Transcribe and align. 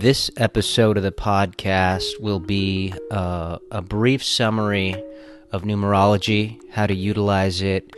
This 0.00 0.30
episode 0.38 0.96
of 0.96 1.02
the 1.02 1.12
podcast 1.12 2.18
will 2.20 2.40
be 2.40 2.94
uh, 3.10 3.58
a 3.70 3.82
brief 3.82 4.24
summary 4.24 4.94
of 5.52 5.64
numerology, 5.64 6.58
how 6.70 6.86
to 6.86 6.94
utilize 6.94 7.60
it, 7.60 7.94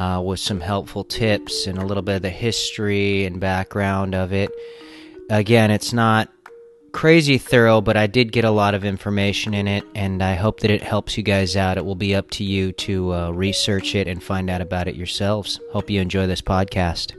uh, 0.00 0.20
with 0.26 0.40
some 0.40 0.58
helpful 0.58 1.04
tips 1.04 1.68
and 1.68 1.78
a 1.78 1.86
little 1.86 2.02
bit 2.02 2.16
of 2.16 2.22
the 2.22 2.30
history 2.30 3.24
and 3.24 3.38
background 3.38 4.16
of 4.16 4.32
it. 4.32 4.50
Again, 5.30 5.70
it's 5.70 5.92
not 5.92 6.28
crazy 6.90 7.38
thorough, 7.38 7.80
but 7.80 7.96
I 7.96 8.08
did 8.08 8.32
get 8.32 8.44
a 8.44 8.50
lot 8.50 8.74
of 8.74 8.84
information 8.84 9.54
in 9.54 9.68
it, 9.68 9.84
and 9.94 10.24
I 10.24 10.34
hope 10.34 10.58
that 10.58 10.72
it 10.72 10.82
helps 10.82 11.16
you 11.16 11.22
guys 11.22 11.54
out. 11.54 11.78
It 11.78 11.84
will 11.84 11.94
be 11.94 12.16
up 12.16 12.30
to 12.32 12.42
you 12.42 12.72
to 12.72 13.14
uh, 13.14 13.30
research 13.30 13.94
it 13.94 14.08
and 14.08 14.20
find 14.20 14.50
out 14.50 14.60
about 14.60 14.88
it 14.88 14.96
yourselves. 14.96 15.60
Hope 15.70 15.88
you 15.88 16.00
enjoy 16.00 16.26
this 16.26 16.42
podcast. 16.42 17.14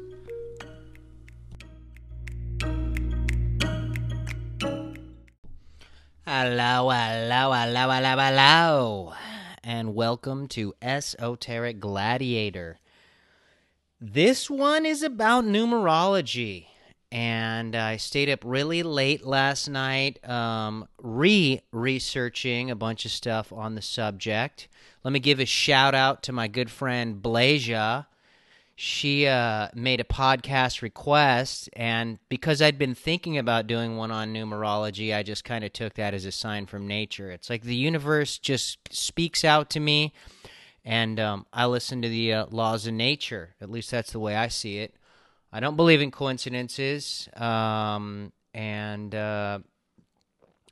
Hello, 6.47 6.91
hello, 6.91 7.53
hello, 7.53 7.89
hello, 7.89 8.17
hello, 8.17 9.13
and 9.63 9.95
welcome 9.95 10.47
to 10.49 10.75
Esoteric 10.79 11.79
Gladiator. 11.79 12.77
This 13.99 14.47
one 14.47 14.85
is 14.85 15.01
about 15.01 15.43
numerology 15.45 16.67
and 17.11 17.75
I 17.75 17.97
stayed 17.97 18.29
up 18.29 18.41
really 18.45 18.83
late 18.83 19.25
last 19.25 19.67
night, 19.67 20.23
um, 20.29 20.87
re 21.01 21.61
researching 21.71 22.69
a 22.69 22.75
bunch 22.75 23.05
of 23.05 23.11
stuff 23.11 23.51
on 23.51 23.73
the 23.73 23.81
subject. 23.81 24.67
Let 25.03 25.13
me 25.13 25.19
give 25.19 25.39
a 25.39 25.45
shout 25.45 25.95
out 25.95 26.21
to 26.23 26.31
my 26.31 26.47
good 26.47 26.69
friend 26.69 27.23
Blasia. 27.23 28.05
She 28.77 29.25
uh, 29.25 29.69
made 29.73 30.01
a 30.01 30.05
podcast 30.05 30.81
request, 30.81 31.69
and 31.73 32.19
because 32.27 32.61
I'd 32.61 32.77
been 32.77 32.93
thinking 32.93 33.37
about 33.37 33.67
doing 33.67 33.95
one 33.95 34.11
on 34.11 34.33
numerology, 34.33 35.15
I 35.15 35.23
just 35.23 35.45
kind 35.45 35.63
of 35.63 35.71
took 35.71 35.93
that 35.93 36.13
as 36.13 36.25
a 36.25 36.31
sign 36.31 36.65
from 36.65 36.85
nature. 36.85 37.31
It's 37.31 37.49
like 37.49 37.63
the 37.63 37.75
universe 37.75 38.37
just 38.37 38.79
speaks 38.93 39.45
out 39.45 39.69
to 39.71 39.79
me, 39.79 40.13
and 40.83 41.21
um, 41.21 41.45
I 41.53 41.67
listen 41.67 42.01
to 42.01 42.09
the 42.09 42.33
uh, 42.33 42.45
laws 42.49 42.85
of 42.85 42.93
nature. 42.93 43.55
At 43.61 43.71
least 43.71 43.91
that's 43.91 44.11
the 44.11 44.19
way 44.19 44.35
I 44.35 44.49
see 44.49 44.79
it. 44.79 44.93
I 45.53 45.61
don't 45.61 45.77
believe 45.77 46.01
in 46.01 46.11
coincidences, 46.11 47.29
um, 47.37 48.33
and 48.53 49.15
uh, 49.15 49.59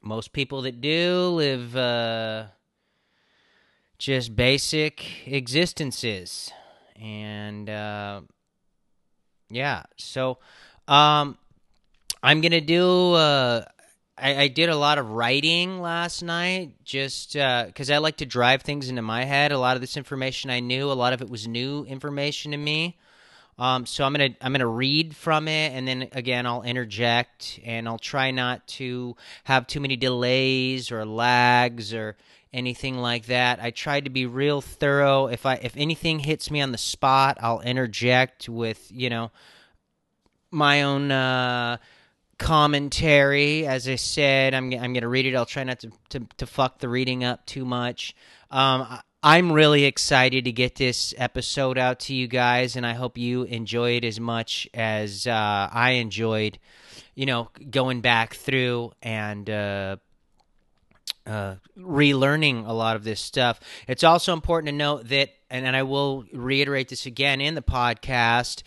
most 0.02 0.34
people 0.34 0.64
that 0.64 0.82
do 0.82 1.30
live 1.30 1.74
uh, 1.78 2.48
just 3.98 4.36
basic 4.36 5.26
existences, 5.26 6.52
and 7.00 7.70
uh, 7.70 8.22
yeah. 9.50 9.84
So 9.98 10.40
um, 10.88 11.38
I'm 12.22 12.42
gonna 12.42 12.62
do. 12.62 13.14
Uh, 13.14 13.66
I, 14.18 14.44
I, 14.44 14.48
did 14.48 14.70
a 14.70 14.76
lot 14.76 15.00
of 15.00 15.10
writing 15.10 15.82
last 15.82 16.22
night, 16.22 16.76
just 16.84 17.34
because 17.34 17.90
uh, 17.90 17.96
I 17.96 17.98
like 17.98 18.18
to 18.18 18.26
drive 18.26 18.62
things 18.62 18.90
into 18.90 19.02
my 19.02 19.24
head. 19.24 19.52
A 19.52 19.58
lot 19.58 19.76
of 19.76 19.82
this 19.82 19.98
information 19.98 20.52
I 20.52 20.60
knew, 20.60 20.92
a 20.92 20.94
lot 20.94 21.14
of 21.14 21.22
it 21.22 21.30
was 21.30 21.48
new 21.48 21.84
information 21.86 22.52
to 22.52 22.58
me. 22.58 22.98
Um, 23.58 23.86
so 23.86 24.04
I'm 24.04 24.14
gonna 24.14 24.36
I'm 24.42 24.52
gonna 24.52 24.68
read 24.68 25.16
from 25.16 25.48
it, 25.48 25.74
and 25.74 25.88
then 25.88 26.10
again 26.12 26.46
I'll 26.46 26.64
interject, 26.64 27.60
and 27.64 27.88
I'll 27.88 28.00
try 28.00 28.32
not 28.32 28.68
to 28.80 29.16
have 29.44 29.68
too 29.68 29.80
many 29.80 29.96
delays 29.96 30.92
or 30.92 31.06
lags 31.06 31.94
or 31.94 32.16
anything 32.54 32.98
like 32.98 33.26
that. 33.26 33.60
I 33.62 33.72
tried 33.72 34.06
to 34.06 34.10
be 34.10 34.26
real 34.26 34.62
thorough. 34.62 35.28
If 35.28 35.46
I 35.46 35.56
if 35.56 35.76
anything 35.76 36.20
hits 36.20 36.52
me 36.52 36.62
on 36.62 36.72
the 36.72 36.78
spot, 36.78 37.38
I'll 37.42 37.62
interject 37.62 38.48
with 38.48 38.92
you 38.92 39.10
know 39.10 39.32
my 40.52 40.84
own 40.84 41.12
uh, 41.12 41.78
commentary. 42.38 43.66
As 43.66 43.88
I 43.88 43.96
said, 43.96 44.54
I'm 44.54 44.72
I'm 44.74 44.94
gonna 44.94 45.10
read 45.10 45.26
it. 45.26 45.36
I'll 45.36 45.46
try 45.46 45.64
not 45.64 45.80
to 45.80 45.92
to, 46.10 46.28
to 46.38 46.46
fuck 46.46 46.80
the 46.80 46.90
reading 46.90 47.24
up 47.24 47.46
too 47.46 47.66
much. 47.66 48.16
Um, 48.52 49.00
I'm 49.26 49.54
really 49.54 49.86
excited 49.86 50.44
to 50.46 50.52
get 50.52 50.76
this 50.76 51.14
episode 51.18 51.78
out 51.78 52.02
to 52.02 52.14
you 52.14 52.28
guys, 52.28 52.76
and 52.76 52.86
I 52.86 52.92
hope 52.92 53.18
you 53.18 53.44
enjoy 53.44 53.92
it 53.92 54.04
as 54.04 54.20
much 54.20 54.68
as 54.74 55.26
uh, 55.26 55.70
I 55.72 55.92
enjoyed, 55.92 56.60
you 57.16 57.26
know, 57.26 57.50
going 57.72 58.02
back 58.02 58.34
through 58.34 58.92
and 59.02 59.50
uh, 59.50 59.96
uh, 61.26 61.56
relearning 61.78 62.68
a 62.68 62.74
lot 62.74 62.96
of 62.96 63.04
this 63.04 63.20
stuff. 63.20 63.60
It's 63.88 64.04
also 64.04 64.34
important 64.34 64.68
to 64.68 64.76
note 64.76 65.08
that, 65.10 65.30
and, 65.50 65.66
and 65.66 65.76
I 65.76 65.84
will 65.84 66.26
reiterate 66.34 66.90
this 66.90 67.06
again 67.06 67.42
in 67.42 67.56
the 67.56 67.62
podcast. 67.62 68.64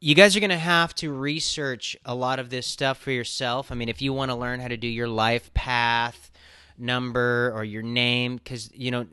You 0.00 0.14
guys 0.14 0.36
are 0.36 0.40
going 0.40 0.50
to 0.50 0.56
have 0.56 0.94
to 0.96 1.12
research 1.12 1.96
a 2.04 2.14
lot 2.14 2.38
of 2.38 2.50
this 2.50 2.66
stuff 2.66 2.98
for 2.98 3.10
yourself. 3.10 3.72
I 3.72 3.74
mean, 3.74 3.88
if 3.88 4.00
you 4.00 4.12
want 4.12 4.30
to 4.30 4.36
learn 4.36 4.60
how 4.60 4.68
to 4.68 4.76
do 4.76 4.86
your 4.86 5.08
life 5.08 5.52
path 5.54 6.30
number 6.78 7.52
or 7.54 7.64
your 7.64 7.82
name, 7.82 8.36
because, 8.36 8.70
you 8.72 8.90
know, 8.90 9.06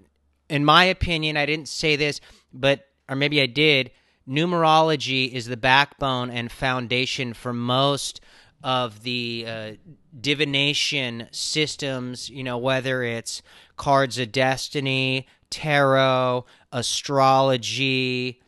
in 0.50 0.64
my 0.64 0.86
opinion, 0.86 1.38
I 1.38 1.46
didn't 1.46 1.68
say 1.68 1.96
this, 1.96 2.22
but 2.54 2.88
or 3.10 3.16
maybe 3.16 3.42
I 3.42 3.46
did. 3.48 3.92
Numerology 4.28 5.32
is 5.32 5.46
the 5.46 5.58
backbone 5.58 6.32
and 6.32 6.52
foundation 6.52 7.34
for 7.34 7.54
most 7.54 8.22
of 8.64 9.04
the 9.04 9.46
uh, 9.48 9.72
divination 10.20 11.28
systems. 11.31 12.30
You 12.30 12.44
know, 12.44 12.58
whether 12.58 13.03
it's 13.03 13.42
cards 13.78 14.18
of 14.18 14.31
destiny, 14.31 15.28
tarot, 15.50 16.46
astrology, 16.72 18.42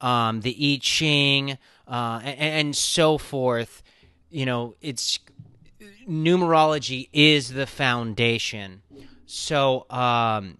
um, 0.00 0.40
the 0.42 0.56
I 0.60 0.78
Ching, 0.80 1.58
uh, 1.88 2.20
and, 2.24 2.38
and 2.38 2.76
so 2.76 3.18
forth. 3.18 3.82
You 4.30 4.46
know, 4.46 4.74
it's 4.80 5.18
numerology 6.08 7.08
is 7.12 7.50
the 7.50 7.66
foundation. 7.66 8.82
So, 9.26 9.86
um, 9.90 10.58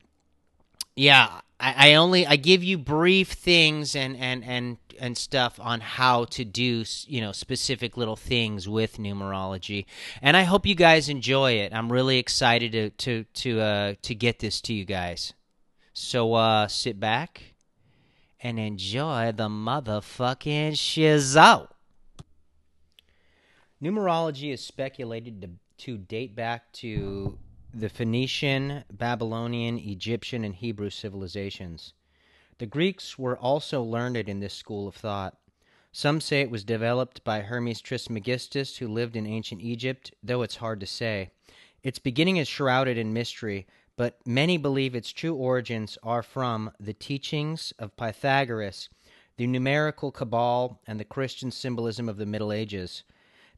yeah, 0.97 1.41
I, 1.59 1.91
I 1.91 1.95
only 1.95 2.27
I 2.27 2.37
give 2.37 2.65
you 2.65 2.79
brief 2.79 3.33
things 3.33 3.95
and 3.97 4.17
and 4.17 4.45
and 4.45 4.79
and 4.99 5.19
stuff 5.19 5.59
on 5.61 5.81
how 5.81 6.25
to 6.27 6.45
do 6.45 6.85
you 7.07 7.21
know 7.21 7.33
specific 7.33 7.97
little 7.97 8.17
things 8.17 8.69
with 8.69 8.99
numerology. 8.99 9.87
And 10.23 10.37
i 10.37 10.43
hope 10.43 10.67
you 10.67 10.75
guys 10.75 11.09
enjoy 11.09 11.53
it. 11.53 11.73
I'm 11.75 11.91
really 11.91 12.19
excited 12.19 12.73
to 12.73 12.91
to 12.91 13.25
to 13.43 13.61
uh 13.61 13.95
to 14.03 14.15
get 14.15 14.39
this 14.39 14.61
to 14.63 14.75
you 14.75 14.85
guys. 14.85 15.33
So 15.93 16.35
uh 16.35 16.69
sit 16.69 17.01
back 17.01 17.55
and 18.41 18.59
enjoy 18.59 19.33
the 19.33 19.49
motherfucking 19.49 20.73
shizzle 20.73 21.69
numerology 23.85 24.53
is 24.53 24.65
speculated 24.65 25.43
to, 25.43 25.51
to 25.77 25.99
date 25.99 26.35
back 26.35 26.73
to 26.73 27.39
the 27.77 27.89
Phoenician, 27.89 28.85
Babylonian, 28.93 29.79
Egyptian, 29.79 30.45
and 30.45 30.55
Hebrew 30.55 30.91
civilizations. 30.91 31.93
The 32.59 32.67
Greeks 32.67 33.19
were 33.19 33.37
also 33.37 33.83
learned 33.83 34.17
in 34.17 34.39
this 34.39 34.55
school 34.55 34.87
of 34.87 34.95
thought. 34.95 35.37
Some 35.91 36.21
say 36.21 36.41
it 36.41 36.51
was 36.51 36.65
developed 36.65 37.25
by 37.25 37.41
Hermes 37.41 37.81
Trismegistus, 37.81 38.77
who 38.77 38.87
lived 38.87 39.17
in 39.17 39.27
ancient 39.27 39.61
Egypt, 39.61 40.13
though 40.23 40.43
it's 40.43 40.57
hard 40.57 40.79
to 40.81 40.87
say. 40.87 41.31
Its 41.83 41.99
beginning 41.99 42.37
is 42.37 42.47
shrouded 42.47 42.97
in 42.97 43.13
mystery, 43.13 43.67
but 43.97 44.19
many 44.25 44.57
believe 44.57 44.95
its 44.95 45.11
true 45.11 45.35
origins 45.35 45.99
are 46.03 46.23
from 46.23 46.71
the 46.79 46.95
teachings 46.95 47.73
of 47.79 47.97
Pythagoras, 47.97 48.89
the 49.37 49.47
numerical 49.49 50.13
cabal, 50.13 50.81
and 50.87 51.01
the 51.01 51.05
Christian 51.05 51.51
symbolism 51.51 52.09
of 52.09 52.19
the 52.19 52.27
Middle 52.27 52.53
Ages. 52.53 53.03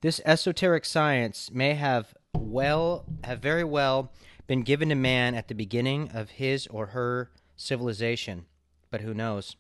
This 0.00 0.20
esoteric 0.24 0.84
science 0.84 1.50
may 1.50 1.74
have 1.74 2.14
well 2.36 3.04
have 3.24 3.40
very 3.40 3.64
well 3.64 4.12
been 4.46 4.62
given 4.62 4.88
to 4.90 4.94
man 4.94 5.34
at 5.34 5.48
the 5.48 5.54
beginning 5.54 6.10
of 6.12 6.30
his 6.30 6.66
or 6.68 6.86
her 6.86 7.30
civilization, 7.56 8.46
but 8.90 9.00
who 9.00 9.14
knows? 9.14 9.56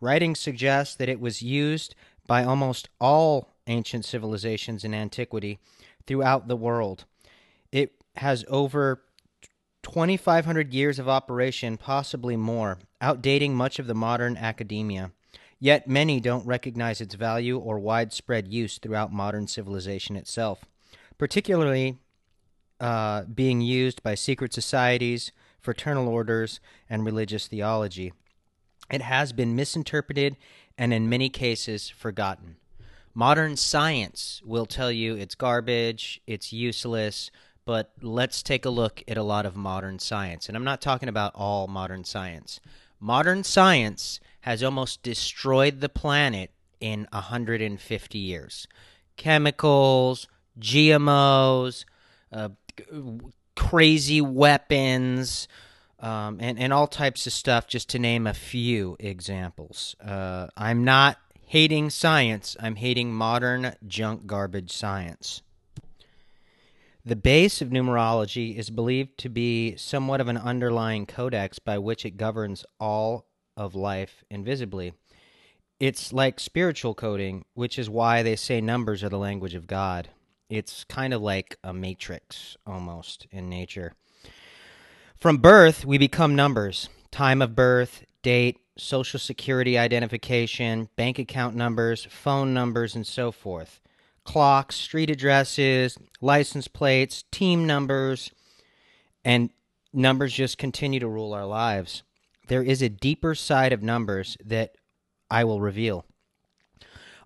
Writings 0.00 0.40
suggest 0.40 0.98
that 0.98 1.08
it 1.08 1.20
was 1.20 1.42
used 1.42 1.94
by 2.26 2.44
almost 2.44 2.88
all 3.00 3.54
ancient 3.66 4.04
civilizations 4.04 4.84
in 4.84 4.94
antiquity 4.94 5.58
throughout 6.06 6.48
the 6.48 6.56
world. 6.56 7.04
It 7.72 8.02
has 8.16 8.44
over 8.48 9.02
2,500 9.82 10.74
years 10.74 10.98
of 10.98 11.08
operation, 11.08 11.76
possibly 11.76 12.36
more, 12.36 12.78
outdating 13.00 13.52
much 13.52 13.78
of 13.78 13.86
the 13.86 13.94
modern 13.94 14.36
academia. 14.36 15.12
Yet 15.58 15.88
many 15.88 16.20
don't 16.20 16.46
recognize 16.46 17.00
its 17.00 17.14
value 17.14 17.58
or 17.58 17.78
widespread 17.78 18.48
use 18.48 18.78
throughout 18.78 19.12
modern 19.12 19.46
civilization 19.46 20.16
itself, 20.16 20.66
particularly 21.18 21.98
uh, 22.80 23.22
being 23.24 23.60
used 23.60 24.02
by 24.02 24.14
secret 24.14 24.52
societies, 24.52 25.32
fraternal 25.60 26.08
orders, 26.08 26.60
and 26.88 27.04
religious 27.04 27.46
theology. 27.46 28.12
It 28.90 29.02
has 29.02 29.32
been 29.32 29.56
misinterpreted 29.56 30.36
and, 30.78 30.92
in 30.92 31.08
many 31.08 31.28
cases, 31.28 31.88
forgotten. 31.88 32.56
Modern 33.14 33.56
science 33.56 34.42
will 34.44 34.66
tell 34.66 34.92
you 34.92 35.16
it's 35.16 35.34
garbage, 35.34 36.20
it's 36.26 36.52
useless, 36.52 37.30
but 37.64 37.92
let's 38.00 38.42
take 38.42 38.64
a 38.64 38.70
look 38.70 39.02
at 39.08 39.16
a 39.16 39.22
lot 39.22 39.46
of 39.46 39.56
modern 39.56 39.98
science. 39.98 40.48
And 40.48 40.56
I'm 40.56 40.64
not 40.64 40.80
talking 40.80 41.08
about 41.08 41.34
all 41.34 41.66
modern 41.66 42.04
science. 42.04 42.60
Modern 43.00 43.42
science 43.42 44.20
has 44.42 44.62
almost 44.62 45.02
destroyed 45.02 45.80
the 45.80 45.88
planet 45.88 46.50
in 46.78 47.08
150 47.10 48.18
years. 48.18 48.68
Chemicals, 49.16 50.28
GMOs, 50.60 51.84
uh, 52.32 52.50
crazy 53.54 54.20
weapons, 54.20 55.48
um, 56.00 56.38
and, 56.40 56.58
and 56.58 56.72
all 56.72 56.86
types 56.86 57.26
of 57.26 57.32
stuff, 57.32 57.66
just 57.66 57.88
to 57.90 57.98
name 57.98 58.26
a 58.26 58.34
few 58.34 58.96
examples. 59.00 59.96
Uh, 60.00 60.48
I'm 60.56 60.84
not 60.84 61.18
hating 61.46 61.90
science, 61.90 62.56
I'm 62.60 62.76
hating 62.76 63.12
modern 63.12 63.74
junk 63.86 64.26
garbage 64.26 64.72
science. 64.72 65.42
The 67.04 67.14
base 67.14 67.62
of 67.62 67.68
numerology 67.68 68.56
is 68.56 68.68
believed 68.68 69.16
to 69.18 69.28
be 69.28 69.76
somewhat 69.76 70.20
of 70.20 70.26
an 70.26 70.36
underlying 70.36 71.06
codex 71.06 71.60
by 71.60 71.78
which 71.78 72.04
it 72.04 72.16
governs 72.16 72.64
all 72.80 73.26
of 73.56 73.76
life 73.76 74.24
invisibly. 74.28 74.92
It's 75.78 76.12
like 76.12 76.40
spiritual 76.40 76.94
coding, 76.94 77.44
which 77.54 77.78
is 77.78 77.88
why 77.88 78.24
they 78.24 78.34
say 78.34 78.60
numbers 78.60 79.04
are 79.04 79.08
the 79.08 79.18
language 79.18 79.54
of 79.54 79.68
God. 79.68 80.08
It's 80.48 80.84
kind 80.84 81.12
of 81.12 81.22
like 81.22 81.56
a 81.64 81.72
matrix 81.72 82.56
almost 82.66 83.26
in 83.30 83.48
nature. 83.48 83.94
From 85.16 85.38
birth, 85.38 85.84
we 85.84 85.98
become 85.98 86.36
numbers 86.36 86.88
time 87.10 87.40
of 87.40 87.54
birth, 87.54 88.04
date, 88.22 88.58
social 88.76 89.18
security 89.18 89.78
identification, 89.78 90.88
bank 90.96 91.18
account 91.18 91.56
numbers, 91.56 92.06
phone 92.10 92.52
numbers, 92.52 92.94
and 92.94 93.06
so 93.06 93.32
forth 93.32 93.80
clocks, 94.26 94.76
street 94.76 95.08
addresses, 95.08 95.96
license 96.20 96.68
plates, 96.68 97.24
team 97.30 97.64
numbers, 97.64 98.30
and 99.24 99.50
numbers 99.92 100.34
just 100.34 100.58
continue 100.58 101.00
to 101.00 101.08
rule 101.08 101.32
our 101.32 101.46
lives. 101.46 102.02
There 102.48 102.62
is 102.62 102.82
a 102.82 102.88
deeper 102.88 103.34
side 103.34 103.72
of 103.72 103.82
numbers 103.82 104.36
that 104.44 104.72
I 105.30 105.44
will 105.44 105.60
reveal. 105.60 106.04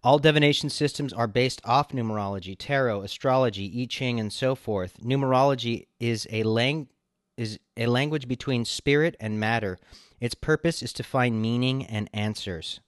All 0.03 0.19
divination 0.19 0.71
systems 0.71 1.13
are 1.13 1.27
based 1.27 1.61
off 1.65 1.91
numerology, 1.91 2.57
tarot, 2.59 3.03
astrology, 3.03 3.83
I 3.83 3.87
Ching, 3.87 4.19
and 4.19 4.33
so 4.33 4.55
forth. 4.55 4.99
Numerology 5.03 5.87
is 5.99 6.27
a 6.31 6.43
lang- 6.43 6.89
is 7.37 7.59
a 7.77 7.87
language 7.87 8.29
between 8.29 8.65
spirit 8.65 9.17
and 9.21 9.39
matter. 9.39 9.79
Its 10.21 10.35
purpose 10.35 10.83
is 10.83 10.93
to 10.95 11.03
find 11.03 11.41
meaning 11.41 11.85
and 11.87 12.09
answers 12.13 12.81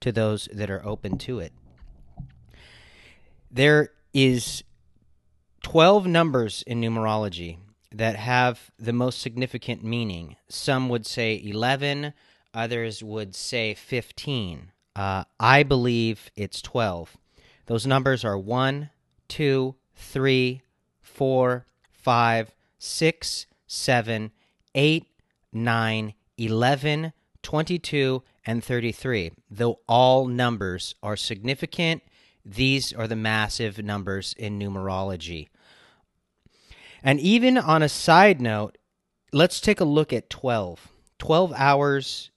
to 0.00 0.12
those 0.12 0.48
that 0.52 0.70
are 0.70 0.84
open 0.84 1.18
to 1.18 1.38
it 1.38 1.52
there 3.52 3.90
is 4.14 4.64
12 5.62 6.06
numbers 6.06 6.64
in 6.66 6.80
numerology 6.80 7.58
that 7.94 8.16
have 8.16 8.70
the 8.78 8.92
most 8.92 9.20
significant 9.20 9.84
meaning. 9.84 10.36
Some 10.48 10.88
would 10.88 11.06
say 11.06 11.40
11, 11.44 12.14
others 12.54 13.02
would 13.02 13.34
say 13.34 13.74
15. 13.74 14.71
Uh, 14.94 15.24
I 15.40 15.62
believe 15.62 16.30
it's 16.36 16.60
12. 16.62 17.16
Those 17.66 17.86
numbers 17.86 18.24
are 18.24 18.38
1, 18.38 18.90
2, 19.28 19.74
3, 19.94 20.62
4, 21.00 21.66
5, 21.90 22.54
6, 22.78 23.46
7, 23.66 24.30
8, 24.74 25.06
9, 25.52 26.14
11, 26.38 27.12
22, 27.42 28.22
and 28.44 28.64
33. 28.64 29.32
Though 29.50 29.80
all 29.86 30.26
numbers 30.26 30.94
are 31.02 31.16
significant 31.16 32.02
these 32.44 32.92
are 32.92 33.06
the 33.06 33.16
massive 33.16 33.82
numbers 33.82 34.34
in 34.36 34.58
numerology. 34.58 35.48
And 37.02 37.20
even 37.20 37.56
on 37.56 37.82
a 37.82 37.88
side 37.88 38.40
note, 38.40 38.78
let's 39.32 39.60
take 39.60 39.80
a 39.80 39.84
look 39.84 40.12
at 40.12 40.30
12. 40.30 40.88
12 41.18 41.52
hours 41.56 42.30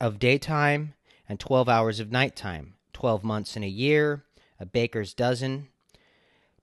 of 0.00 0.18
daytime 0.18 0.93
and 1.28 1.40
12 1.40 1.68
hours 1.68 2.00
of 2.00 2.10
nighttime. 2.10 2.74
12 2.92 3.24
months 3.24 3.56
in 3.56 3.64
a 3.64 3.68
year, 3.68 4.24
a 4.60 4.66
baker's 4.66 5.14
dozen, 5.14 5.68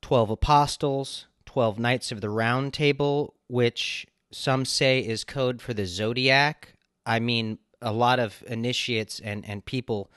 12 0.02 0.30
apostles, 0.30 1.28
12 1.46 1.78
knights 1.78 2.12
of 2.12 2.22
the 2.22 2.30
round 2.30 2.74
table, 2.74 3.36
which 3.48 4.08
some 4.31 4.66
say 4.66 5.00
is 5.00 5.24
code 5.24 5.62
for 5.62 5.74
the 5.74 5.86
zodiac. 5.86 6.75
I 7.06 7.19
mean, 7.19 7.60
a 7.81 7.92
lot 7.92 8.19
of 8.19 8.44
initiates 8.48 9.19
and, 9.19 9.46
and 9.48 9.66
people 9.66 10.10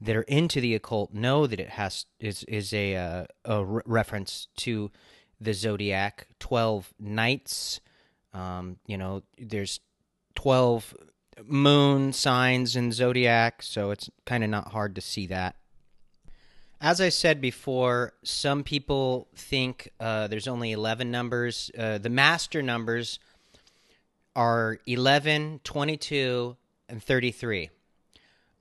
that 0.00 0.16
are 0.16 0.22
into 0.22 0.60
the 0.60 0.74
occult 0.74 1.12
know 1.12 1.46
that 1.46 1.60
it 1.60 1.70
has 1.70 2.06
is 2.20 2.44
is 2.44 2.72
a 2.72 2.94
uh, 2.96 3.24
a 3.44 3.64
re- 3.64 3.82
reference 3.84 4.48
to 4.56 4.90
the 5.40 5.52
zodiac 5.52 6.28
12 6.38 6.94
knights 7.00 7.80
um, 8.32 8.76
you 8.86 8.96
know 8.96 9.22
there's 9.38 9.80
12 10.36 10.94
moon 11.46 12.12
signs 12.12 12.76
and 12.76 12.92
zodiac 12.92 13.62
so 13.62 13.90
it's 13.90 14.10
kind 14.24 14.42
of 14.44 14.50
not 14.50 14.72
hard 14.72 14.94
to 14.94 15.00
see 15.00 15.26
that. 15.26 15.56
As 16.80 17.00
i 17.00 17.08
said 17.08 17.40
before 17.40 18.12
some 18.22 18.62
people 18.62 19.28
think 19.34 19.92
uh, 20.00 20.26
there's 20.28 20.48
only 20.48 20.72
11 20.72 21.10
numbers. 21.10 21.70
Uh, 21.76 21.98
the 21.98 22.10
master 22.10 22.62
numbers 22.62 23.18
are 24.36 24.78
11 24.86 25.60
22 25.64 26.56
and 26.88 27.02
33 27.02 27.70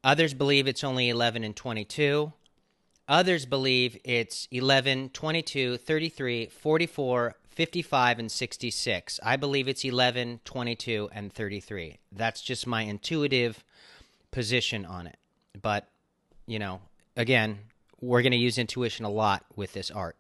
Others 0.08 0.34
believe 0.36 0.70
it's 0.70 0.86
only 0.86 1.10
11 1.10 1.44
and 1.44 1.54
22. 1.54 2.32
Others 3.10 3.46
believe 3.46 3.98
it's 4.06 4.48
11, 4.52 5.10
22, 5.10 5.78
33, 5.78 6.46
44, 6.48 7.36
55, 7.58 8.20
and 8.20 8.32
66. 8.32 9.20
I 9.24 9.36
believe 9.36 9.68
it's 9.68 9.84
11, 9.84 10.42
22, 10.46 11.10
and 11.12 11.34
33. 11.34 11.98
That's 12.12 12.44
just 12.44 12.68
my 12.68 12.84
intuitive 12.84 13.64
position 14.30 14.86
on 14.86 15.08
it. 15.08 15.18
But, 15.60 15.88
you 16.46 16.60
know, 16.60 16.82
again, 17.16 17.58
we're 18.00 18.22
going 18.22 18.32
to 18.32 18.38
use 18.38 18.60
intuition 18.60 19.06
a 19.06 19.10
lot 19.10 19.44
with 19.56 19.74
this 19.74 19.90
art. 19.90 20.18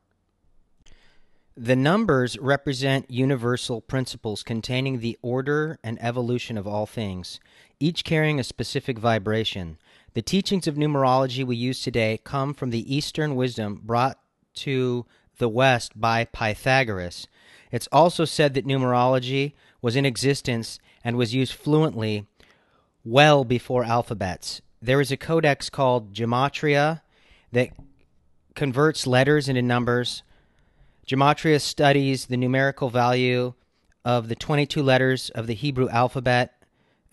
The 1.55 1.75
numbers 1.75 2.39
represent 2.39 3.11
universal 3.11 3.81
principles 3.81 4.41
containing 4.41 4.99
the 4.99 5.15
order 5.21 5.77
and 5.83 6.01
evolution 6.01 6.57
of 6.57 6.65
all 6.65 6.87
things, 6.87 7.39
each 7.79 8.03
carrying 8.03 8.39
a 8.39 8.43
specific 8.43 8.97
vibration. 8.97 9.77
The 10.15 10.23
teachings 10.23 10.65
of 10.65 10.73
numerology 10.73 11.45
we 11.45 11.55
use 11.55 11.83
today 11.83 12.19
come 12.23 12.55
from 12.55 12.71
the 12.71 12.95
Eastern 12.95 13.35
wisdom 13.35 13.79
brought 13.85 14.17
to 14.55 15.05
the 15.37 15.49
West 15.49 15.99
by 15.99 16.25
Pythagoras. 16.25 17.27
It's 17.71 17.87
also 17.91 18.25
said 18.25 18.53
that 18.53 18.65
numerology 18.65 19.53
was 19.81 19.95
in 19.95 20.05
existence 20.05 20.79
and 21.03 21.17
was 21.17 21.33
used 21.33 21.53
fluently 21.53 22.25
well 23.03 23.43
before 23.43 23.83
alphabets. 23.83 24.61
There 24.81 25.01
is 25.01 25.11
a 25.11 25.17
codex 25.17 25.69
called 25.69 26.13
Gematria 26.13 27.01
that 27.51 27.69
converts 28.55 29.07
letters 29.07 29.47
into 29.47 29.61
numbers 29.61 30.23
Gematria 31.07 31.61
studies 31.61 32.25
the 32.25 32.35
numerical 32.35 32.89
value 32.89 33.53
of 34.03 34.27
the 34.27 34.35
22 34.35 34.83
letters 34.83 35.29
of 35.29 35.47
the 35.47 35.53
Hebrew 35.53 35.87
alphabet, 35.87 36.53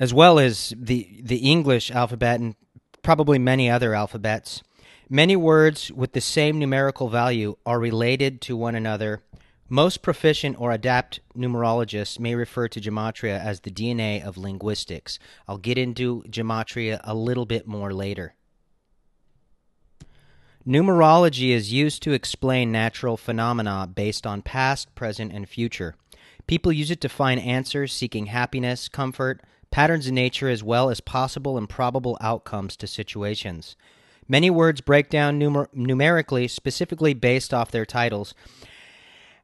as 0.00 0.12
well 0.12 0.40
as 0.40 0.74
the, 0.76 1.20
the 1.22 1.36
English 1.36 1.92
alphabet 1.92 2.40
and 2.40 2.56
probably 3.02 3.38
many 3.38 3.70
other 3.70 3.94
alphabets. 3.94 4.64
Many 5.10 5.36
words 5.36 5.92
with 5.92 6.12
the 6.12 6.20
same 6.22 6.58
numerical 6.58 7.10
value 7.10 7.56
are 7.66 7.78
related 7.78 8.40
to 8.42 8.56
one 8.56 8.74
another. 8.74 9.22
Most 9.68 10.00
proficient 10.00 10.58
or 10.58 10.72
adept 10.72 11.20
numerologists 11.36 12.18
may 12.18 12.34
refer 12.34 12.68
to 12.68 12.80
gematria 12.80 13.38
as 13.38 13.60
the 13.60 13.70
DNA 13.70 14.24
of 14.24 14.38
linguistics. 14.38 15.18
I'll 15.46 15.58
get 15.58 15.76
into 15.76 16.22
gematria 16.30 17.00
a 17.04 17.14
little 17.14 17.44
bit 17.44 17.66
more 17.66 17.92
later. 17.92 18.34
Numerology 20.66 21.50
is 21.50 21.70
used 21.70 22.02
to 22.04 22.12
explain 22.12 22.72
natural 22.72 23.18
phenomena 23.18 23.86
based 23.86 24.26
on 24.26 24.40
past, 24.40 24.94
present, 24.94 25.34
and 25.34 25.46
future. 25.46 25.96
People 26.46 26.72
use 26.72 26.90
it 26.90 27.02
to 27.02 27.10
find 27.10 27.38
answers 27.40 27.92
seeking 27.92 28.26
happiness, 28.26 28.88
comfort, 28.88 29.42
patterns 29.70 30.06
in 30.06 30.14
nature, 30.14 30.48
as 30.48 30.62
well 30.62 30.88
as 30.88 31.00
possible 31.00 31.58
and 31.58 31.68
probable 31.68 32.16
outcomes 32.22 32.74
to 32.78 32.86
situations. 32.86 33.76
Many 34.28 34.50
words 34.50 34.80
break 34.80 35.10
down 35.10 35.38
numer- 35.38 35.68
numerically, 35.72 36.48
specifically 36.48 37.14
based 37.14 37.52
off 37.52 37.70
their 37.70 37.86
titles 37.86 38.34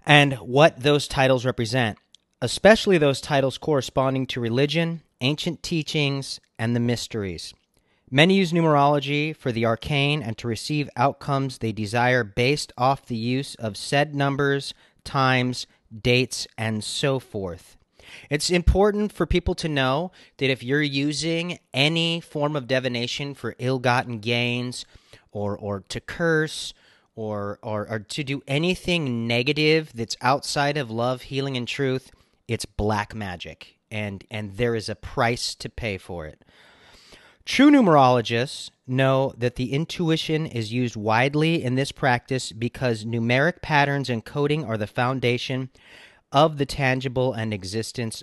and 0.06 0.34
what 0.34 0.80
those 0.80 1.06
titles 1.06 1.44
represent, 1.44 1.98
especially 2.40 2.98
those 2.98 3.20
titles 3.20 3.58
corresponding 3.58 4.26
to 4.28 4.40
religion, 4.40 5.02
ancient 5.20 5.62
teachings, 5.62 6.40
and 6.58 6.74
the 6.74 6.80
mysteries. 6.80 7.52
Many 8.10 8.34
use 8.34 8.52
numerology 8.52 9.36
for 9.36 9.52
the 9.52 9.66
arcane 9.66 10.22
and 10.22 10.36
to 10.38 10.48
receive 10.48 10.90
outcomes 10.96 11.58
they 11.58 11.70
desire 11.70 12.24
based 12.24 12.72
off 12.76 13.06
the 13.06 13.16
use 13.16 13.54
of 13.56 13.76
said 13.76 14.14
numbers, 14.14 14.74
times, 15.04 15.66
dates, 15.96 16.48
and 16.58 16.82
so 16.82 17.20
forth. 17.20 17.76
It's 18.28 18.50
important 18.50 19.12
for 19.12 19.26
people 19.26 19.54
to 19.56 19.68
know 19.68 20.12
that 20.38 20.50
if 20.50 20.62
you're 20.62 20.82
using 20.82 21.58
any 21.72 22.20
form 22.20 22.56
of 22.56 22.66
divination 22.66 23.34
for 23.34 23.54
ill 23.58 23.78
gotten 23.78 24.18
gains 24.18 24.84
or, 25.32 25.56
or 25.56 25.80
to 25.88 26.00
curse 26.00 26.74
or, 27.14 27.58
or, 27.62 27.88
or 27.88 27.98
to 27.98 28.24
do 28.24 28.42
anything 28.46 29.26
negative 29.26 29.92
that's 29.94 30.16
outside 30.20 30.76
of 30.76 30.90
love, 30.90 31.22
healing, 31.22 31.56
and 31.56 31.68
truth, 31.68 32.10
it's 32.48 32.64
black 32.64 33.14
magic. 33.14 33.76
And, 33.90 34.24
and 34.30 34.56
there 34.56 34.74
is 34.74 34.88
a 34.88 34.94
price 34.94 35.54
to 35.56 35.68
pay 35.68 35.98
for 35.98 36.26
it. 36.26 36.42
True 37.44 37.70
numerologists 37.70 38.70
know 38.86 39.34
that 39.36 39.56
the 39.56 39.72
intuition 39.72 40.46
is 40.46 40.72
used 40.72 40.94
widely 40.94 41.62
in 41.62 41.74
this 41.74 41.90
practice 41.90 42.52
because 42.52 43.04
numeric 43.04 43.60
patterns 43.62 44.08
and 44.08 44.24
coding 44.24 44.64
are 44.64 44.76
the 44.76 44.86
foundation 44.86 45.70
of 46.32 46.58
the 46.58 46.66
tangible 46.66 47.32
and 47.32 47.52
existence 47.52 48.22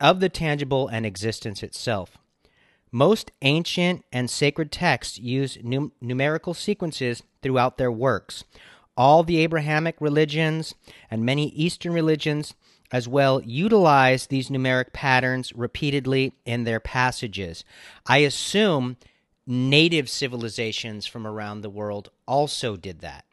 of 0.00 0.20
the 0.20 0.28
tangible 0.28 0.88
and 0.88 1.04
existence 1.04 1.62
itself. 1.62 2.16
Most 2.90 3.32
ancient 3.42 4.04
and 4.12 4.30
sacred 4.30 4.70
texts 4.70 5.18
use 5.18 5.58
num- 5.62 5.92
numerical 6.00 6.54
sequences 6.54 7.22
throughout 7.42 7.76
their 7.76 7.92
works. 7.92 8.44
All 8.96 9.22
the 9.22 9.38
Abrahamic 9.38 9.96
religions 10.00 10.74
and 11.10 11.26
many 11.26 11.48
Eastern 11.48 11.92
religions 11.92 12.54
as 12.92 13.08
well 13.08 13.42
utilize 13.42 14.26
these 14.28 14.48
numeric 14.48 14.92
patterns 14.92 15.52
repeatedly 15.54 16.32
in 16.44 16.64
their 16.64 16.78
passages. 16.78 17.64
I 18.06 18.18
assume 18.18 18.96
native 19.46 20.08
civilizations 20.08 21.04
from 21.04 21.26
around 21.26 21.60
the 21.62 21.70
world 21.70 22.10
also 22.26 22.76
did 22.76 23.00
that. 23.00 23.24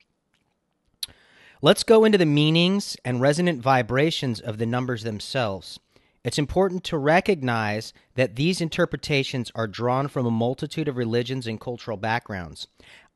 Let's 1.64 1.84
go 1.84 2.06
into 2.06 2.18
the 2.18 2.26
meanings 2.26 2.98
and 3.06 3.22
resonant 3.22 3.62
vibrations 3.62 4.40
of 4.40 4.58
the 4.58 4.66
numbers 4.66 5.04
themselves. 5.04 5.80
It's 6.24 6.40
important 6.40 6.84
to 6.86 6.98
recognize 6.98 7.94
that 8.16 8.36
these 8.36 8.62
interpretations 8.62 9.52
are 9.54 9.68
drawn 9.68 10.08
from 10.08 10.26
a 10.26 10.32
multitude 10.32 10.88
of 10.88 10.98
religions 10.98 11.46
and 11.46 11.62
cultural 11.62 11.98
backgrounds. 11.98 12.68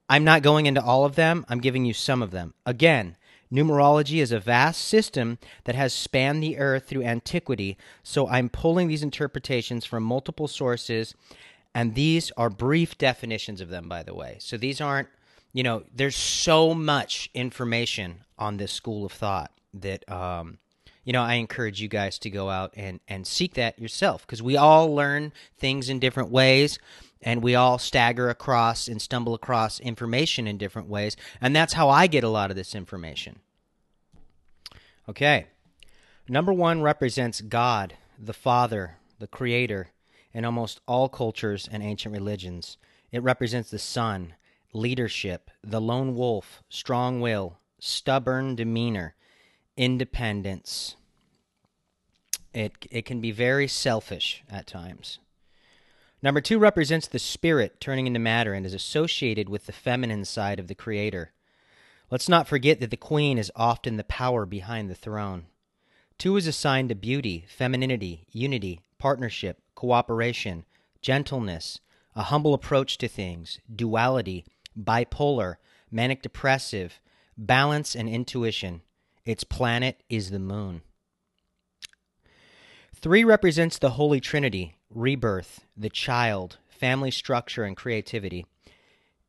I'm 0.08 0.24
not 0.24 0.44
going 0.44 0.68
into 0.68 0.84
all 0.84 1.06
of 1.06 1.16
them, 1.16 1.44
I'm 1.50 1.60
giving 1.60 1.86
you 1.86 1.94
some 1.96 2.22
of 2.22 2.30
them. 2.30 2.54
Again, 2.68 3.18
numerology 3.52 4.22
is 4.22 4.32
a 4.32 4.40
vast 4.40 4.82
system 4.82 5.40
that 5.64 5.74
has 5.74 5.92
spanned 5.92 6.44
the 6.44 6.60
earth 6.60 6.88
through 6.88 7.02
antiquity, 7.02 7.80
so 8.04 8.28
I'm 8.28 8.50
pulling 8.50 8.88
these 8.88 9.02
interpretations 9.02 9.86
from 9.86 10.04
multiple 10.04 10.48
sources, 10.48 11.16
and 11.74 11.96
these 11.96 12.32
are 12.38 12.52
brief 12.52 12.96
definitions 12.96 13.60
of 13.60 13.70
them, 13.70 13.90
by 13.90 14.04
the 14.04 14.14
way. 14.14 14.38
So 14.40 14.56
these 14.56 14.80
aren't, 14.80 15.08
you 15.56 15.64
know, 15.64 15.84
there's 15.96 16.18
so 16.18 16.74
much 16.74 17.30
information 17.34 18.26
on 18.38 18.58
this 18.58 18.74
school 18.74 19.06
of 19.06 19.14
thought 19.14 19.52
that 19.74 20.08
um, 20.12 20.58
you 21.06 21.14
know, 21.14 21.22
I 21.22 21.36
encourage 21.36 21.80
you 21.80 21.88
guys 21.88 22.20
to 22.20 22.30
go 22.30 22.50
out 22.50 22.74
and, 22.76 23.00
and 23.08 23.26
seek 23.26 23.54
that 23.54 23.80
yourself 23.80 24.26
because 24.26 24.44
we 24.44 24.58
all 24.58 24.94
learn 24.94 25.32
things 25.58 25.88
in 25.88 26.00
different 26.00 26.30
ways 26.30 26.78
and 27.22 27.42
we 27.42 27.56
all 27.56 27.78
stagger 27.78 28.28
across 28.30 28.90
and 28.90 29.02
stumble 29.02 29.34
across 29.34 29.80
information 29.80 30.46
in 30.46 30.58
different 30.58 30.90
ways. 30.90 31.16
And 31.40 31.56
that's 31.56 31.74
how 31.74 31.90
I 31.90 32.08
get 32.08 32.26
a 32.26 32.30
lot 32.30 32.50
of 32.50 32.58
this 32.58 32.76
information. 32.76 33.40
Okay. 35.08 35.46
Number 36.28 36.52
one 36.52 36.82
represents 36.82 37.40
God, 37.40 37.96
the 38.20 38.34
Father, 38.34 38.98
the 39.20 39.28
Creator, 39.28 39.88
in 40.34 40.44
almost 40.44 40.82
all 40.86 41.08
cultures 41.08 41.70
and 41.72 41.82
ancient 41.82 42.14
religions. 42.14 42.76
It 43.10 43.24
represents 43.24 43.70
the 43.70 43.80
Sun, 43.80 44.34
leadership, 44.76 45.50
the 45.64 45.82
lone 45.82 46.16
wolf, 46.16 46.62
strong 46.70 47.22
will, 47.22 47.58
stubborn 47.80 48.56
demeanor, 48.56 49.16
independence. 49.78 50.96
It, 52.54 52.74
it 52.92 53.06
can 53.06 53.22
be 53.22 53.32
very 53.32 53.68
selfish 53.68 54.44
at 54.50 54.68
times. 54.68 55.20
Number 56.22 56.42
two 56.42 56.60
represents 56.60 57.08
the 57.08 57.20
spirit 57.20 57.80
turning 57.80 58.08
into 58.08 58.20
matter 58.20 58.54
and 58.54 58.66
is 58.66 58.74
associated 58.74 59.50
with 59.50 59.66
the 59.66 59.72
feminine 59.72 60.26
side 60.26 60.60
of 60.60 60.68
the 60.68 60.76
Creator. 60.76 61.32
Let's 62.10 62.30
not 62.30 62.48
forget 62.48 62.80
that 62.80 62.92
the 62.92 62.98
queen 62.98 63.38
is 63.38 63.52
often 63.56 63.98
the 63.98 64.04
power 64.04 64.46
behind 64.46 64.90
the 64.90 64.96
throne. 64.96 65.46
Two 66.18 66.38
is 66.38 66.48
assigned 66.48 66.90
to 66.90 66.96
beauty, 66.96 67.46
femininity, 67.48 68.26
unity, 68.32 68.82
partnership, 68.98 69.62
cooperation, 69.76 70.66
gentleness, 71.02 71.80
a 72.16 72.24
humble 72.24 72.54
approach 72.54 72.98
to 73.00 73.08
things, 73.08 73.60
duality, 73.74 74.46
bipolar, 74.78 75.56
manic 75.92 76.22
depressive, 76.22 77.00
balance, 77.38 77.96
and 77.96 78.10
intuition. 78.10 78.82
Its 79.26 79.44
planet 79.44 80.04
is 80.10 80.32
the 80.32 80.40
moon. 80.40 80.82
Three 82.94 83.24
represents 83.24 83.78
the 83.78 83.92
Holy 83.92 84.20
Trinity, 84.20 84.78
rebirth, 84.90 85.66
the 85.76 85.90
child, 85.90 86.58
family 86.68 87.12
structure, 87.12 87.64
and 87.64 87.76
creativity. 87.76 88.46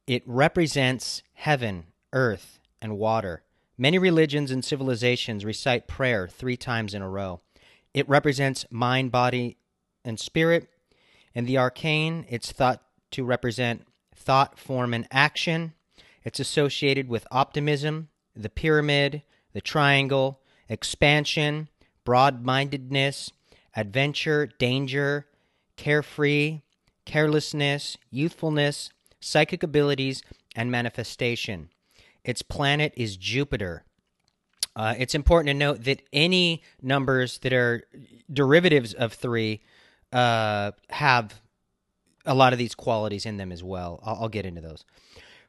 It 0.07 0.23
represents 0.27 1.23
heaven, 1.35 1.87
earth, 2.13 2.61
and 2.81 2.99
water. 2.99 3.43
Many 3.77 3.99
religions 3.99 4.51
and 4.51 4.65
civilizations 4.65 5.45
recite 5.45 5.89
prayer 5.89 6.29
three 6.29 6.57
times 6.57 6.95
in 6.95 7.03
a 7.03 7.09
row. 7.09 7.41
It 7.93 8.09
represents 8.09 8.67
mind, 8.71 9.11
body, 9.11 9.59
and 10.05 10.19
spirit. 10.19 10.69
In 11.35 11.45
the 11.45 11.59
arcane, 11.59 12.25
it's 12.29 12.53
thought 12.53 12.83
to 13.11 13.25
represent 13.25 13.87
thought, 14.17 14.59
form, 14.59 14.95
and 14.95 15.07
action. 15.11 15.75
It's 16.25 16.41
associated 16.41 17.09
with 17.09 17.27
optimism, 17.31 18.09
the 18.35 18.49
pyramid, 18.49 19.23
the 19.53 19.61
triangle, 19.61 20.41
expansion, 20.69 21.69
broad 22.05 22.45
mindedness, 22.45 23.31
adventure, 23.77 24.49
danger, 24.59 25.27
carefree, 25.77 26.63
carelessness, 27.05 27.97
youthfulness, 28.11 28.91
psychic 29.21 29.63
abilities, 29.63 30.23
and 30.55 30.71
manifestation. 30.71 31.69
Its 32.25 32.43
planet 32.43 32.93
is 32.97 33.17
Jupiter. 33.17 33.85
Uh, 34.75 34.95
it's 34.99 35.15
important 35.15 35.49
to 35.49 35.55
note 35.55 35.85
that 35.85 36.03
any 36.13 36.63
numbers 36.83 37.39
that 37.39 37.53
are 37.53 37.83
derivatives 38.33 38.93
of 38.93 39.13
three 39.13 39.63
uh, 40.13 40.73
have 40.91 41.41
a 42.27 42.35
lot 42.35 42.53
of 42.53 42.59
these 42.59 42.75
qualities 42.75 43.25
in 43.27 43.37
them 43.37 43.53
as 43.53 43.63
well. 43.63 44.01
I'll, 44.05 44.23
I'll 44.23 44.29
get 44.29 44.47
into 44.47 44.61
those. 44.61 44.85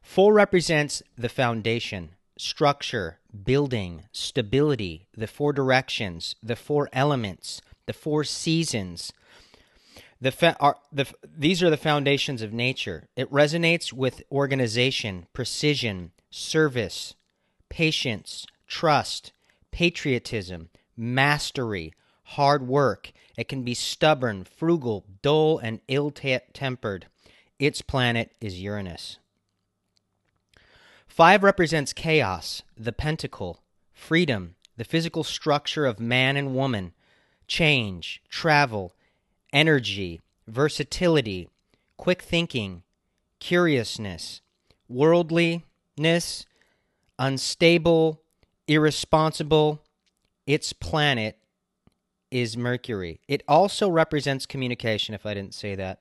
Four 0.01 0.33
represents 0.33 1.03
the 1.17 1.29
foundation, 1.29 2.11
structure, 2.37 3.19
building, 3.43 4.03
stability, 4.11 5.07
the 5.15 5.27
four 5.27 5.51
directions, 5.53 6.35
the 6.41 6.55
four 6.55 6.89
elements, 6.93 7.61
the 7.87 7.93
four 7.93 8.23
seasons. 8.23 9.11
The, 10.21 10.31
fa- 10.31 10.57
are, 10.59 10.77
the 10.91 11.05
these 11.23 11.61
are 11.61 11.69
the 11.69 11.77
foundations 11.77 12.41
of 12.41 12.53
nature. 12.53 13.07
It 13.15 13.31
resonates 13.31 13.93
with 13.93 14.23
organization, 14.31 15.27
precision, 15.33 16.11
service, 16.31 17.15
patience, 17.69 18.45
trust, 18.67 19.31
patriotism, 19.71 20.69
mastery, 20.95 21.93
hard 22.31 22.67
work. 22.67 23.11
It 23.37 23.47
can 23.47 23.63
be 23.63 23.73
stubborn, 23.73 24.43
frugal, 24.43 25.05
dull, 25.21 25.59
and 25.59 25.79
ill 25.87 26.11
tempered. 26.11 27.07
Its 27.59 27.81
planet 27.81 28.33
is 28.41 28.61
Uranus. 28.61 29.17
Five 31.07 31.43
represents 31.43 31.93
chaos, 31.93 32.63
the 32.75 32.91
pentacle, 32.91 33.61
freedom, 33.93 34.55
the 34.75 34.83
physical 34.83 35.23
structure 35.23 35.85
of 35.85 35.99
man 35.99 36.37
and 36.37 36.53
woman, 36.53 36.93
change, 37.47 38.21
travel, 38.29 38.93
energy, 39.53 40.21
versatility, 40.47 41.49
quick 41.95 42.21
thinking, 42.21 42.83
curiousness, 43.39 44.41
worldliness, 44.89 46.45
unstable, 47.17 48.21
irresponsible. 48.67 49.81
Its 50.45 50.71
planet 50.71 51.37
is 52.31 52.57
Mercury. 52.57 53.19
It 53.27 53.43
also 53.47 53.89
represents 53.89 54.45
communication, 54.45 55.15
if 55.15 55.25
I 55.25 55.33
didn't 55.33 55.53
say 55.53 55.75
that. 55.75 55.99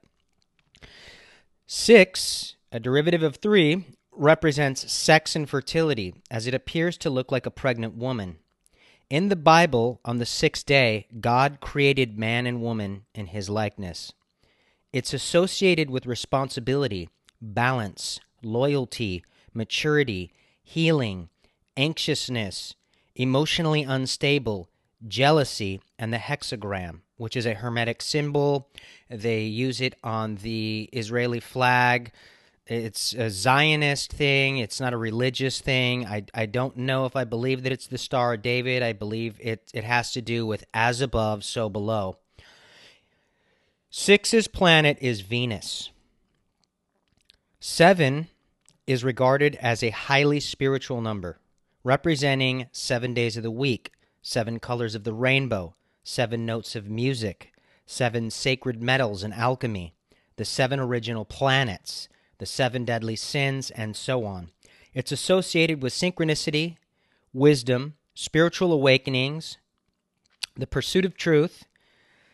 Six, 1.66 2.56
a 2.70 2.80
derivative 2.80 3.22
of 3.22 3.36
three, 3.36 3.86
represents 4.12 4.90
sex 4.90 5.36
and 5.36 5.48
fertility, 5.48 6.14
as 6.30 6.46
it 6.46 6.54
appears 6.54 6.96
to 6.98 7.10
look 7.10 7.30
like 7.30 7.46
a 7.46 7.50
pregnant 7.50 7.94
woman. 7.94 8.38
In 9.08 9.28
the 9.28 9.36
Bible, 9.36 10.00
on 10.04 10.18
the 10.18 10.26
sixth 10.26 10.66
day, 10.66 11.06
God 11.20 11.58
created 11.60 12.18
man 12.18 12.46
and 12.46 12.60
woman 12.60 13.04
in 13.14 13.26
his 13.26 13.48
likeness. 13.48 14.12
It's 14.92 15.12
associated 15.12 15.90
with 15.90 16.06
responsibility, 16.06 17.08
balance, 17.40 18.18
loyalty, 18.42 19.22
maturity, 19.52 20.32
healing, 20.64 21.28
anxiousness, 21.76 22.74
emotionally 23.14 23.82
unstable, 23.82 24.68
jealousy, 25.08 25.80
and 25.98 26.12
the 26.12 26.18
hexagram, 26.18 27.00
which 27.16 27.36
is 27.36 27.46
a 27.46 27.54
Hermetic 27.54 28.02
symbol. 28.02 28.68
They 29.08 29.42
use 29.42 29.80
it 29.80 29.94
on 30.02 30.36
the 30.36 30.88
Israeli 30.92 31.40
flag 31.40 32.12
it's 32.66 33.14
a 33.14 33.30
Zionist 33.30 34.12
thing. 34.12 34.58
It's 34.58 34.80
not 34.80 34.92
a 34.92 34.96
religious 34.96 35.60
thing. 35.60 36.04
I, 36.04 36.24
I 36.34 36.46
don't 36.46 36.76
know 36.76 37.06
if 37.06 37.14
I 37.14 37.22
believe 37.22 37.62
that 37.62 37.72
it's 37.72 37.86
the 37.86 37.98
Star 37.98 38.34
of 38.34 38.42
David. 38.42 38.82
I 38.82 38.92
believe 38.92 39.38
it, 39.40 39.70
it 39.72 39.84
has 39.84 40.12
to 40.12 40.22
do 40.22 40.44
with 40.44 40.64
as 40.74 41.00
above, 41.00 41.44
so 41.44 41.68
below. 41.68 42.18
Six's 43.88 44.48
planet 44.48 44.98
is 45.00 45.20
Venus. 45.20 45.90
Seven 47.60 48.28
is 48.86 49.04
regarded 49.04 49.56
as 49.56 49.82
a 49.82 49.90
highly 49.90 50.40
spiritual 50.40 51.00
number, 51.00 51.38
representing 51.84 52.66
seven 52.72 53.14
days 53.14 53.36
of 53.36 53.44
the 53.44 53.50
week, 53.50 53.92
seven 54.26 54.58
colors 54.58 54.96
of 54.96 55.04
the 55.04 55.12
rainbow, 55.12 55.72
seven 56.02 56.44
notes 56.44 56.74
of 56.74 56.90
music, 56.90 57.52
seven 57.86 58.28
sacred 58.28 58.82
metals 58.82 59.22
and 59.22 59.32
alchemy, 59.32 59.94
the 60.34 60.44
seven 60.44 60.80
original 60.80 61.24
planets, 61.24 62.08
the 62.38 62.44
seven 62.44 62.84
deadly 62.84 63.14
sins, 63.14 63.70
and 63.70 63.94
so 63.94 64.24
on. 64.24 64.50
It's 64.92 65.12
associated 65.12 65.80
with 65.80 65.92
synchronicity, 65.92 66.76
wisdom, 67.32 67.94
spiritual 68.14 68.72
awakenings, 68.72 69.58
the 70.56 70.66
pursuit 70.66 71.04
of 71.04 71.16
truth, 71.16 71.64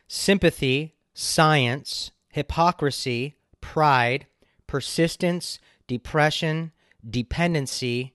sympathy, 0.09 0.95
science, 1.13 2.11
hypocrisy, 2.31 3.37
pride, 3.61 4.27
persistence, 4.67 5.59
depression, 5.87 6.73
dependency, 7.09 8.15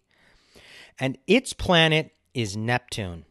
and 0.99 1.19
its 1.27 1.53
planet 1.53 2.15
is 2.33 2.57
Neptune. 2.57 3.26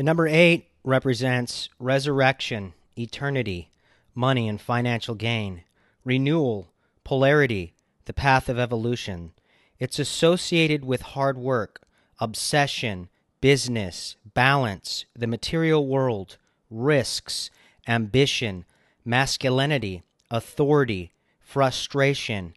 The 0.00 0.04
number 0.04 0.26
eight 0.26 0.70
represents 0.82 1.68
resurrection, 1.78 2.72
eternity, 2.98 3.70
money 4.14 4.48
and 4.48 4.58
financial 4.58 5.14
gain, 5.14 5.64
renewal, 6.06 6.72
polarity, 7.04 7.74
the 8.06 8.14
path 8.14 8.48
of 8.48 8.58
evolution. 8.58 9.32
It's 9.78 9.98
associated 9.98 10.86
with 10.86 11.02
hard 11.02 11.36
work, 11.36 11.82
obsession, 12.18 13.10
business, 13.42 14.16
balance, 14.32 15.04
the 15.14 15.26
material 15.26 15.86
world, 15.86 16.38
risks, 16.70 17.50
ambition, 17.86 18.64
masculinity, 19.04 20.02
authority, 20.30 21.12
frustration, 21.40 22.54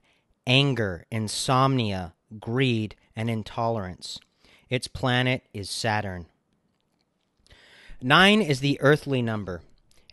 anger, 0.48 1.06
insomnia, 1.12 2.14
greed, 2.40 2.96
and 3.18 3.30
intolerance. 3.30 4.18
Its 4.70 4.88
planet 4.88 5.44
is 5.54 5.70
Saturn. 5.70 6.28
Nine 8.06 8.42
is 8.42 8.60
the 8.60 8.78
earthly 8.82 9.22
number. 9.22 9.62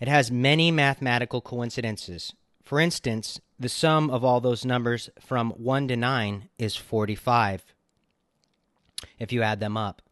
It 0.01 0.07
has 0.07 0.31
many 0.31 0.71
mathematical 0.71 1.41
coincidences. 1.41 2.33
For 2.63 2.79
instance, 2.79 3.41
the 3.59 3.69
sum 3.69 4.11
of 4.11 4.25
all 4.25 4.41
those 4.41 4.65
numbers 4.65 5.11
from 5.19 5.51
1 5.51 5.89
to 5.89 5.97
9 5.97 6.49
is 6.57 6.77
45 6.77 7.65
if 9.19 9.33
you 9.33 9.43
add 9.43 9.59
them 9.59 9.77
up. 9.77 10.03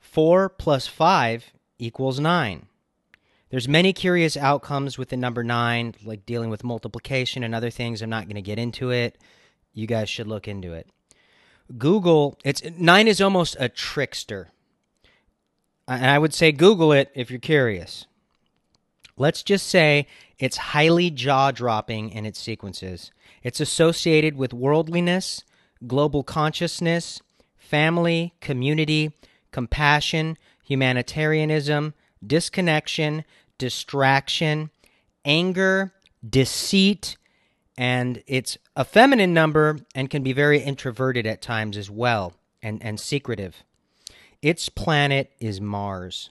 4 0.00 0.48
plus 0.48 0.88
5 0.88 1.52
equals 1.78 2.18
9. 2.18 2.66
There's 3.50 3.68
many 3.68 3.92
curious 3.92 4.36
outcomes 4.36 4.98
with 4.98 5.10
the 5.10 5.16
number 5.16 5.44
9, 5.44 5.94
like 6.04 6.26
dealing 6.26 6.50
with 6.50 6.64
multiplication 6.64 7.44
and 7.44 7.54
other 7.54 7.70
things. 7.70 8.02
I'm 8.02 8.10
not 8.10 8.24
going 8.24 8.34
to 8.34 8.42
get 8.42 8.58
into 8.58 8.90
it. 8.90 9.16
You 9.72 9.86
guys 9.86 10.10
should 10.10 10.26
look 10.26 10.48
into 10.48 10.72
it. 10.72 10.88
Google, 11.78 12.36
it's 12.44 12.64
9 12.64 13.06
is 13.06 13.20
almost 13.20 13.56
a 13.60 13.68
trickster. 13.68 14.48
Uh, 15.90 15.94
and 15.94 16.06
I 16.06 16.20
would 16.20 16.32
say 16.32 16.52
Google 16.52 16.92
it 16.92 17.10
if 17.16 17.30
you're 17.30 17.40
curious. 17.40 18.06
Let's 19.16 19.42
just 19.42 19.66
say 19.66 20.06
it's 20.38 20.56
highly 20.56 21.10
jaw 21.10 21.50
dropping 21.50 22.10
in 22.10 22.24
its 22.24 22.38
sequences. 22.38 23.10
It's 23.42 23.58
associated 23.58 24.36
with 24.36 24.54
worldliness, 24.54 25.42
global 25.88 26.22
consciousness, 26.22 27.20
family, 27.56 28.34
community, 28.40 29.10
compassion, 29.50 30.38
humanitarianism, 30.62 31.94
disconnection, 32.24 33.24
distraction, 33.58 34.70
anger, 35.24 35.92
deceit, 36.28 37.16
and 37.76 38.22
it's 38.28 38.56
a 38.76 38.84
feminine 38.84 39.34
number 39.34 39.78
and 39.96 40.08
can 40.08 40.22
be 40.22 40.32
very 40.32 40.60
introverted 40.60 41.26
at 41.26 41.42
times 41.42 41.76
as 41.76 41.90
well 41.90 42.34
and, 42.62 42.80
and 42.80 43.00
secretive. 43.00 43.64
Its 44.42 44.68
planet 44.68 45.30
is 45.40 45.60
Mars. 45.60 46.30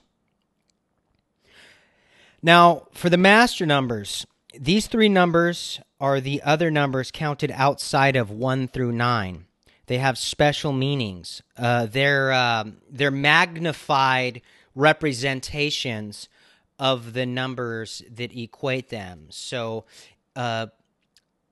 Now, 2.42 2.88
for 2.92 3.10
the 3.10 3.16
master 3.16 3.66
numbers, 3.66 4.26
these 4.58 4.86
three 4.86 5.08
numbers 5.08 5.80
are 6.00 6.20
the 6.20 6.42
other 6.42 6.70
numbers 6.70 7.10
counted 7.10 7.50
outside 7.52 8.16
of 8.16 8.30
1 8.30 8.68
through 8.68 8.92
9. 8.92 9.44
They 9.90 9.98
have 9.98 10.18
special 10.18 10.72
meanings. 10.72 11.42
Uh, 11.56 11.86
they're 11.86 12.32
um, 12.32 12.76
they're 12.88 13.10
magnified 13.10 14.40
representations 14.76 16.28
of 16.78 17.12
the 17.12 17.26
numbers 17.26 18.00
that 18.08 18.32
equate 18.32 18.88
them. 18.90 19.26
So, 19.30 19.86
uh, 20.36 20.68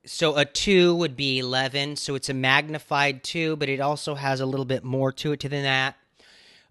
so 0.05 0.37
a 0.37 0.45
two 0.45 0.95
would 0.95 1.17
be 1.17 1.39
eleven. 1.39 1.97
So 1.97 2.15
it's 2.15 2.29
a 2.29 2.33
magnified 2.33 3.25
two, 3.25 3.57
but 3.57 3.67
it 3.67 3.81
also 3.81 4.15
has 4.15 4.39
a 4.39 4.45
little 4.45 4.65
bit 4.65 4.85
more 4.85 5.11
to 5.11 5.33
it 5.33 5.41
than 5.41 5.63
that. 5.63 5.97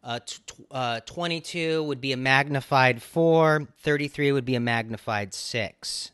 Uh, 0.08 0.20
t- 0.24 0.36
uh, 0.70 1.00
22 1.00 1.82
would 1.82 2.00
be 2.00 2.12
a 2.12 2.16
magnified 2.16 3.02
4. 3.02 3.68
33 3.76 4.32
would 4.32 4.46
be 4.46 4.54
a 4.54 4.60
magnified 4.60 5.34
6. 5.34 6.12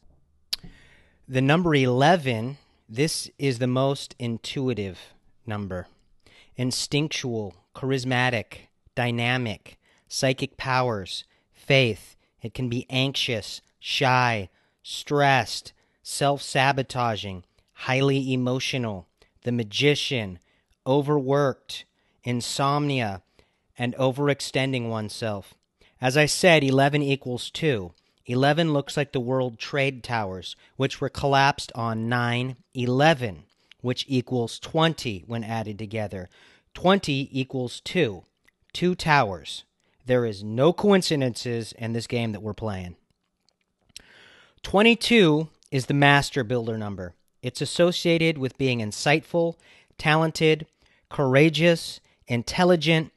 The 1.29 1.41
number 1.41 1.77
11, 1.77 2.59
this 2.89 3.31
is 3.39 3.61
the 3.61 3.69
most 3.69 4.17
intuitive 4.19 4.99
number. 5.47 5.87
Instinctual, 6.57 7.55
charismatic, 7.73 8.67
dynamic, 8.97 9.79
psychic 10.09 10.57
powers, 10.57 11.23
faith. 11.53 12.17
It 12.43 12.53
can 12.53 12.69
be 12.69 12.87
anxious, 12.91 13.63
shy, 13.79 14.49
stressed, 14.83 15.73
self 16.03 16.43
sabotaging, 16.43 17.45
highly 17.75 18.33
emotional, 18.33 19.07
the 19.45 19.53
magician, 19.53 20.41
overworked, 20.85 21.85
insomnia, 22.25 23.23
and 23.79 23.95
overextending 23.97 24.89
oneself. 24.89 25.55
As 26.01 26.17
I 26.17 26.27
said, 26.27 26.63
11 26.63 27.03
equals 27.03 27.51
2. 27.51 27.93
11 28.27 28.73
looks 28.73 28.97
like 28.97 29.13
the 29.13 29.21
World 29.21 29.59
Trade 29.59 30.03
Towers, 30.03 30.57
which 30.77 31.01
were 31.01 31.09
collapsed 31.09 31.71
on 31.75 32.09
9 32.09 32.57
11 32.75 33.45
which 33.85 34.07
equals 34.09 34.59
20 34.61 35.25
when 35.27 35.45
added 35.45 35.79
together. 35.79 36.31
20 36.73 37.29
equals 37.31 37.83
2. 37.83 38.25
Two 38.73 38.95
towers. 38.95 39.65
There 40.07 40.25
is 40.25 40.43
no 40.43 40.73
coincidences 40.73 41.73
in 41.73 41.93
this 41.93 42.07
game 42.07 42.33
that 42.33 42.41
we're 42.41 42.55
playing. 42.55 42.97
22 44.63 45.49
is 45.71 45.85
the 45.85 45.93
master 45.93 46.43
builder 46.43 46.79
number. 46.79 47.13
It's 47.43 47.61
associated 47.61 48.39
with 48.39 48.57
being 48.57 48.79
insightful, 48.79 49.57
talented, 49.99 50.67
courageous, 51.11 52.01
intelligent, 52.27 53.13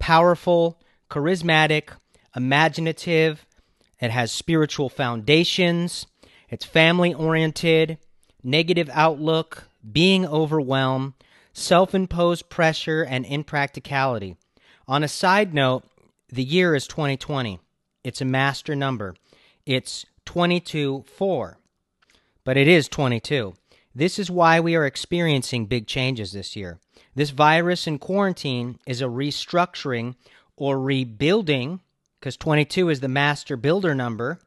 powerful, 0.00 0.80
charismatic, 1.08 1.90
imaginative. 2.34 3.46
It 4.00 4.10
has 4.10 4.32
spiritual 4.32 4.88
foundations. 4.88 6.06
It's 6.48 6.64
family 6.64 7.14
oriented, 7.14 7.98
negative 8.42 8.90
outlook, 8.92 9.68
being 9.92 10.26
overwhelmed, 10.26 11.12
self 11.52 11.94
imposed 11.94 12.48
pressure, 12.48 13.04
and 13.04 13.24
impracticality. 13.24 14.36
On 14.88 15.04
a 15.04 15.08
side 15.08 15.54
note, 15.54 15.84
the 16.28 16.42
year 16.42 16.74
is 16.74 16.88
2020. 16.88 17.60
It's 18.02 18.20
a 18.20 18.24
master 18.24 18.74
number. 18.74 19.14
It's 19.66 20.06
22 20.24 21.04
4, 21.06 21.58
but 22.44 22.56
it 22.56 22.66
is 22.66 22.88
22. 22.88 23.54
This 23.94 24.18
is 24.18 24.30
why 24.30 24.60
we 24.60 24.74
are 24.76 24.86
experiencing 24.86 25.66
big 25.66 25.86
changes 25.86 26.32
this 26.32 26.56
year. 26.56 26.78
This 27.14 27.30
virus 27.30 27.86
in 27.86 27.98
quarantine 27.98 28.78
is 28.86 29.00
a 29.00 29.06
restructuring 29.06 30.14
or 30.56 30.80
rebuilding, 30.80 31.80
because 32.18 32.36
22 32.36 32.88
is 32.90 33.00
the 33.00 33.08
master 33.08 33.56
builder 33.56 33.94
number 33.94 34.40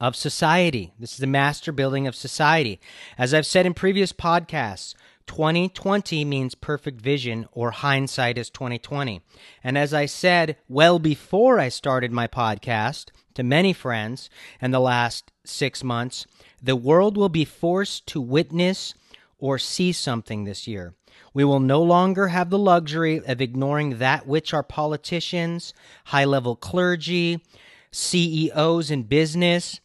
of 0.00 0.16
society. 0.16 0.92
This 0.98 1.12
is 1.12 1.18
the 1.18 1.26
master 1.26 1.72
building 1.72 2.06
of 2.06 2.14
society. 2.14 2.80
As 3.16 3.32
I've 3.32 3.46
said 3.46 3.66
in 3.66 3.74
previous 3.74 4.12
podcasts, 4.12 4.94
2020 5.26 6.24
means 6.24 6.54
perfect 6.54 7.00
vision 7.00 7.46
or 7.52 7.70
hindsight 7.72 8.38
is 8.38 8.48
2020. 8.50 9.20
And 9.64 9.76
as 9.76 9.92
I 9.92 10.06
said 10.06 10.56
well 10.68 10.98
before 10.98 11.58
I 11.58 11.68
started 11.68 12.12
my 12.12 12.26
podcast 12.28 13.06
to 13.34 13.42
many 13.42 13.72
friends 13.72 14.30
in 14.60 14.70
the 14.70 14.80
last 14.80 15.32
6 15.44 15.82
months, 15.82 16.26
the 16.62 16.76
world 16.76 17.16
will 17.16 17.28
be 17.28 17.44
forced 17.44 18.06
to 18.08 18.20
witness 18.20 18.94
or 19.38 19.58
see 19.58 19.92
something 19.92 20.44
this 20.44 20.66
year. 20.66 20.94
We 21.36 21.44
will 21.44 21.60
no 21.60 21.82
longer 21.82 22.28
have 22.28 22.48
the 22.48 22.58
luxury 22.58 23.20
of 23.22 23.42
ignoring 23.42 23.98
that 23.98 24.26
which 24.26 24.54
our 24.54 24.62
politicians, 24.62 25.74
high 26.06 26.24
level 26.24 26.56
clergy, 26.56 27.44
CEOs 27.90 28.90
in 28.90 29.02
business, 29.02 29.82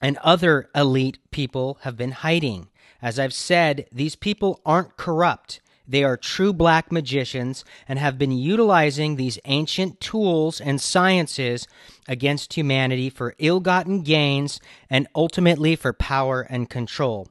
and 0.00 0.16
other 0.22 0.70
elite 0.74 1.18
people 1.30 1.76
have 1.82 1.98
been 1.98 2.12
hiding. 2.12 2.70
As 3.02 3.18
I've 3.18 3.34
said, 3.34 3.86
these 3.92 4.16
people 4.16 4.62
aren't 4.64 4.96
corrupt. 4.96 5.60
They 5.86 6.04
are 6.04 6.16
true 6.16 6.54
black 6.54 6.90
magicians 6.90 7.66
and 7.86 7.98
have 7.98 8.16
been 8.16 8.32
utilizing 8.32 9.16
these 9.16 9.38
ancient 9.44 10.00
tools 10.00 10.58
and 10.58 10.80
sciences 10.80 11.68
against 12.08 12.54
humanity 12.54 13.10
for 13.10 13.34
ill 13.38 13.60
gotten 13.60 14.00
gains 14.00 14.58
and 14.88 15.06
ultimately 15.14 15.76
for 15.76 15.92
power 15.92 16.46
and 16.48 16.70
control. 16.70 17.28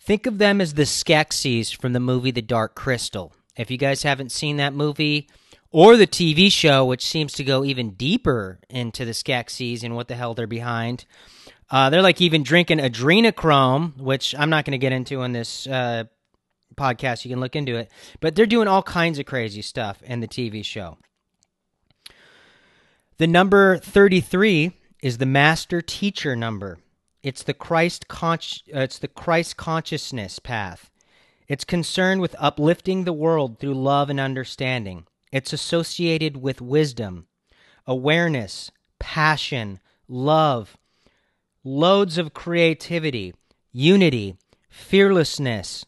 Think 0.00 0.26
of 0.26 0.38
them 0.38 0.60
as 0.60 0.74
the 0.74 0.82
Skeksis 0.82 1.76
from 1.76 1.92
the 1.92 2.00
movie 2.00 2.30
The 2.30 2.42
Dark 2.42 2.74
Crystal. 2.74 3.32
If 3.56 3.70
you 3.70 3.76
guys 3.76 4.02
haven't 4.02 4.32
seen 4.32 4.56
that 4.56 4.72
movie 4.72 5.28
or 5.70 5.96
the 5.96 6.06
TV 6.06 6.50
show, 6.50 6.84
which 6.86 7.06
seems 7.06 7.32
to 7.34 7.44
go 7.44 7.64
even 7.64 7.90
deeper 7.90 8.60
into 8.70 9.04
the 9.04 9.12
Skeksis 9.12 9.82
and 9.84 9.94
what 9.94 10.08
the 10.08 10.16
hell 10.16 10.34
they're 10.34 10.46
behind, 10.46 11.04
Uh, 11.72 11.88
they're 11.88 12.02
like 12.02 12.20
even 12.20 12.42
drinking 12.42 12.78
adrenochrome, 12.78 13.96
which 13.96 14.34
I'm 14.36 14.50
not 14.50 14.64
going 14.64 14.72
to 14.72 14.78
get 14.78 14.92
into 14.92 15.22
in 15.22 15.30
this 15.30 15.68
uh, 15.68 16.04
podcast. 16.76 17.24
You 17.24 17.30
can 17.30 17.38
look 17.38 17.54
into 17.54 17.76
it. 17.76 17.92
But 18.18 18.34
they're 18.34 18.44
doing 18.44 18.66
all 18.66 18.82
kinds 18.82 19.20
of 19.20 19.26
crazy 19.26 19.62
stuff 19.62 20.02
in 20.02 20.18
the 20.18 20.26
TV 20.26 20.64
show. 20.64 20.98
The 23.18 23.28
number 23.28 23.78
33 23.78 24.72
is 25.00 25.18
the 25.18 25.26
master 25.26 25.80
teacher 25.80 26.34
number. 26.34 26.78
It's 27.22 27.42
the 27.42 27.54
Christ 27.54 28.08
con- 28.08 28.38
uh, 28.74 28.80
it's 28.80 28.98
the 28.98 29.08
Christ 29.08 29.56
consciousness 29.56 30.38
path. 30.38 30.90
It's 31.48 31.64
concerned 31.64 32.20
with 32.20 32.36
uplifting 32.38 33.04
the 33.04 33.12
world 33.12 33.58
through 33.58 33.74
love 33.74 34.08
and 34.08 34.20
understanding. 34.20 35.06
It's 35.32 35.52
associated 35.52 36.38
with 36.38 36.60
wisdom, 36.60 37.26
awareness, 37.86 38.70
passion, 38.98 39.80
love, 40.08 40.76
loads 41.62 42.18
of 42.18 42.34
creativity, 42.34 43.34
unity, 43.72 44.36
fearlessness, 44.68 45.84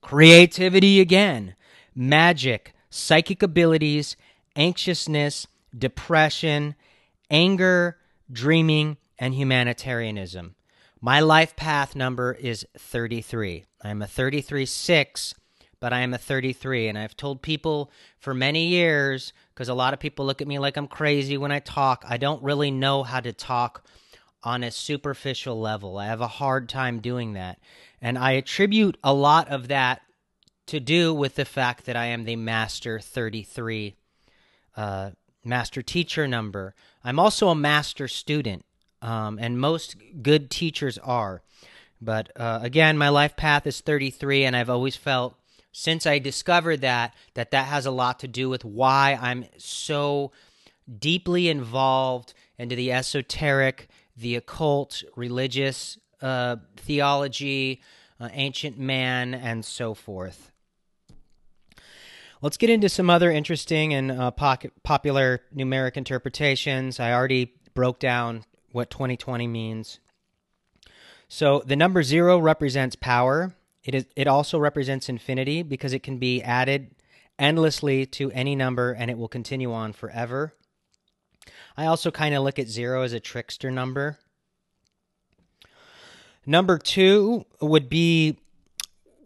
creativity 0.00 1.00
again, 1.00 1.54
magic, 1.94 2.72
psychic 2.88 3.42
abilities, 3.42 4.16
anxiousness, 4.56 5.46
depression, 5.76 6.74
anger, 7.30 7.98
dreaming, 8.30 8.96
and 9.18 9.34
humanitarianism. 9.34 10.54
My 11.00 11.20
life 11.20 11.54
path 11.56 11.94
number 11.94 12.32
is 12.32 12.66
33. 12.76 13.64
I'm 13.82 14.02
a 14.02 14.06
33 14.06 14.66
6, 14.66 15.34
but 15.80 15.92
I 15.92 16.00
am 16.00 16.12
a 16.12 16.18
33. 16.18 16.88
And 16.88 16.98
I've 16.98 17.16
told 17.16 17.42
people 17.42 17.90
for 18.18 18.34
many 18.34 18.66
years, 18.66 19.32
because 19.54 19.68
a 19.68 19.74
lot 19.74 19.94
of 19.94 20.00
people 20.00 20.26
look 20.26 20.42
at 20.42 20.48
me 20.48 20.58
like 20.58 20.76
I'm 20.76 20.88
crazy 20.88 21.38
when 21.38 21.52
I 21.52 21.60
talk, 21.60 22.04
I 22.08 22.16
don't 22.16 22.42
really 22.42 22.70
know 22.70 23.02
how 23.04 23.20
to 23.20 23.32
talk 23.32 23.84
on 24.42 24.62
a 24.62 24.70
superficial 24.70 25.60
level. 25.60 25.98
I 25.98 26.06
have 26.06 26.20
a 26.20 26.28
hard 26.28 26.68
time 26.68 27.00
doing 27.00 27.32
that. 27.34 27.58
And 28.00 28.16
I 28.18 28.32
attribute 28.32 28.96
a 29.02 29.12
lot 29.12 29.48
of 29.48 29.68
that 29.68 30.02
to 30.66 30.80
do 30.80 31.14
with 31.14 31.34
the 31.34 31.44
fact 31.44 31.86
that 31.86 31.96
I 31.96 32.06
am 32.06 32.24
the 32.24 32.36
Master 32.36 33.00
33 33.00 33.96
uh, 34.76 35.10
Master 35.44 35.82
Teacher 35.82 36.28
number. 36.28 36.74
I'm 37.02 37.18
also 37.18 37.48
a 37.48 37.54
Master 37.54 38.06
Student, 38.06 38.64
um, 39.02 39.38
and 39.40 39.60
most 39.60 39.96
good 40.22 40.50
teachers 40.50 40.98
are. 40.98 41.42
But 42.00 42.30
uh, 42.36 42.60
again, 42.62 42.96
my 42.96 43.08
life 43.08 43.36
path 43.36 43.66
is 43.66 43.80
33, 43.80 44.44
and 44.44 44.56
I've 44.56 44.70
always 44.70 44.96
felt 44.96 45.34
since 45.72 46.06
I 46.06 46.18
discovered 46.18 46.80
that 46.80 47.14
that 47.34 47.50
that 47.50 47.66
has 47.66 47.86
a 47.86 47.90
lot 47.90 48.20
to 48.20 48.28
do 48.28 48.48
with 48.48 48.64
why 48.64 49.18
I'm 49.20 49.44
so 49.58 50.32
deeply 50.98 51.48
involved 51.48 52.34
into 52.58 52.74
the 52.74 52.92
esoteric 52.92 53.88
the 54.18 54.34
occult, 54.34 55.04
religious 55.14 55.96
uh, 56.20 56.56
theology, 56.76 57.80
uh, 58.20 58.28
ancient 58.32 58.78
man, 58.78 59.32
and 59.32 59.64
so 59.64 59.94
forth. 59.94 60.50
Let's 62.42 62.56
get 62.56 62.70
into 62.70 62.88
some 62.88 63.10
other 63.10 63.30
interesting 63.30 63.94
and 63.94 64.12
uh, 64.12 64.30
popular 64.30 65.40
numeric 65.54 65.96
interpretations. 65.96 67.00
I 67.00 67.12
already 67.12 67.52
broke 67.74 67.98
down 67.98 68.44
what 68.72 68.90
2020 68.90 69.46
means. 69.46 70.00
So 71.28 71.62
the 71.64 71.76
number 71.76 72.02
zero 72.02 72.38
represents 72.38 72.96
power. 72.96 73.54
It 73.84 73.94
is. 73.94 74.06
It 74.16 74.26
also 74.26 74.58
represents 74.58 75.08
infinity 75.08 75.62
because 75.62 75.92
it 75.92 76.02
can 76.02 76.18
be 76.18 76.42
added 76.42 76.90
endlessly 77.38 78.06
to 78.06 78.30
any 78.32 78.56
number 78.56 78.92
and 78.92 79.10
it 79.10 79.18
will 79.18 79.28
continue 79.28 79.72
on 79.72 79.92
forever. 79.92 80.54
I 81.76 81.86
also 81.86 82.10
kind 82.10 82.34
of 82.34 82.42
look 82.42 82.58
at 82.58 82.68
zero 82.68 83.02
as 83.02 83.12
a 83.12 83.20
trickster 83.20 83.70
number. 83.70 84.18
Number 86.44 86.78
two 86.78 87.44
would 87.60 87.88
be 87.88 88.38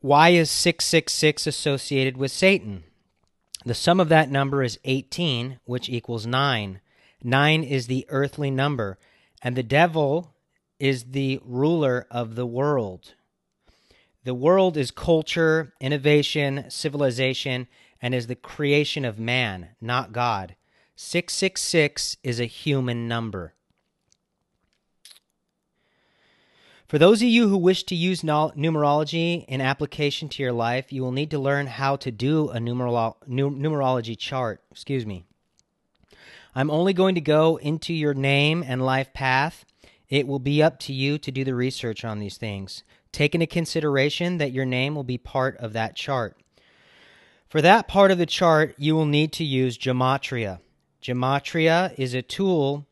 why 0.00 0.30
is 0.30 0.50
666 0.50 1.46
associated 1.46 2.16
with 2.16 2.32
Satan? 2.32 2.82
The 3.64 3.74
sum 3.74 4.00
of 4.00 4.08
that 4.08 4.30
number 4.30 4.64
is 4.64 4.80
18, 4.84 5.60
which 5.64 5.88
equals 5.88 6.26
9. 6.26 6.80
9 7.22 7.62
is 7.62 7.86
the 7.86 8.04
earthly 8.08 8.50
number, 8.50 8.98
and 9.42 9.56
the 9.56 9.62
devil 9.62 10.34
is 10.78 11.04
the 11.04 11.40
ruler 11.44 12.06
of 12.10 12.34
the 12.34 12.46
world. 12.46 13.14
The 14.24 14.34
world 14.34 14.76
is 14.76 14.90
culture, 14.90 15.74
innovation, 15.80 16.66
civilization, 16.68 17.66
and 18.00 18.14
is 18.14 18.28
the 18.28 18.36
creation 18.36 19.04
of 19.04 19.18
man, 19.18 19.70
not 19.80 20.12
God. 20.12 20.54
666 20.96 22.16
is 22.22 22.38
a 22.38 22.44
human 22.44 23.08
number. 23.08 23.54
For 26.86 26.98
those 26.98 27.22
of 27.22 27.28
you 27.28 27.48
who 27.48 27.56
wish 27.56 27.84
to 27.84 27.94
use 27.94 28.20
numerology 28.20 29.46
in 29.46 29.60
application 29.62 30.28
to 30.28 30.42
your 30.42 30.52
life, 30.52 30.92
you 30.92 31.02
will 31.02 31.10
need 31.10 31.30
to 31.30 31.38
learn 31.38 31.66
how 31.66 31.96
to 31.96 32.10
do 32.10 32.50
a 32.50 32.58
numerolo- 32.58 33.16
numerology 33.26 34.16
chart. 34.16 34.62
Excuse 34.70 35.06
me. 35.06 35.24
I'm 36.54 36.70
only 36.70 36.92
going 36.92 37.14
to 37.14 37.20
go 37.20 37.56
into 37.56 37.94
your 37.94 38.14
name 38.14 38.62
and 38.66 38.84
life 38.84 39.12
path. 39.14 39.64
It 40.08 40.26
will 40.26 40.38
be 40.38 40.62
up 40.62 40.78
to 40.80 40.92
you 40.92 41.16
to 41.18 41.30
do 41.30 41.44
the 41.44 41.54
research 41.54 42.04
on 42.04 42.18
these 42.18 42.36
things. 42.36 42.82
Take 43.10 43.34
into 43.34 43.46
consideration 43.46 44.38
that 44.38 44.52
your 44.52 44.66
name 44.66 44.94
will 44.94 45.04
be 45.04 45.18
part 45.18 45.56
of 45.56 45.72
that 45.72 45.96
chart. 45.96 46.36
For 47.48 47.62
that 47.62 47.88
part 47.88 48.10
of 48.10 48.18
the 48.18 48.26
chart, 48.26 48.74
you 48.78 48.94
will 48.94 49.06
need 49.06 49.32
to 49.34 49.44
use 49.44 49.78
gematria. 49.78 50.60
Gematria 51.02 51.94
is 51.98 52.14
a 52.14 52.22
tool, 52.22 52.86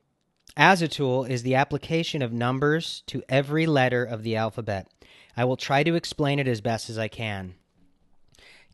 as 0.56 0.82
a 0.82 0.88
tool, 0.88 1.24
is 1.24 1.42
the 1.42 1.54
application 1.54 2.22
of 2.22 2.32
numbers 2.32 3.02
to 3.06 3.22
every 3.28 3.66
letter 3.66 4.04
of 4.04 4.22
the 4.22 4.36
alphabet. 4.36 4.88
I 5.36 5.44
will 5.44 5.56
try 5.56 5.82
to 5.82 5.94
explain 5.94 6.38
it 6.38 6.48
as 6.48 6.60
best 6.60 6.90
as 6.90 6.98
I 6.98 7.08
can. 7.08 7.54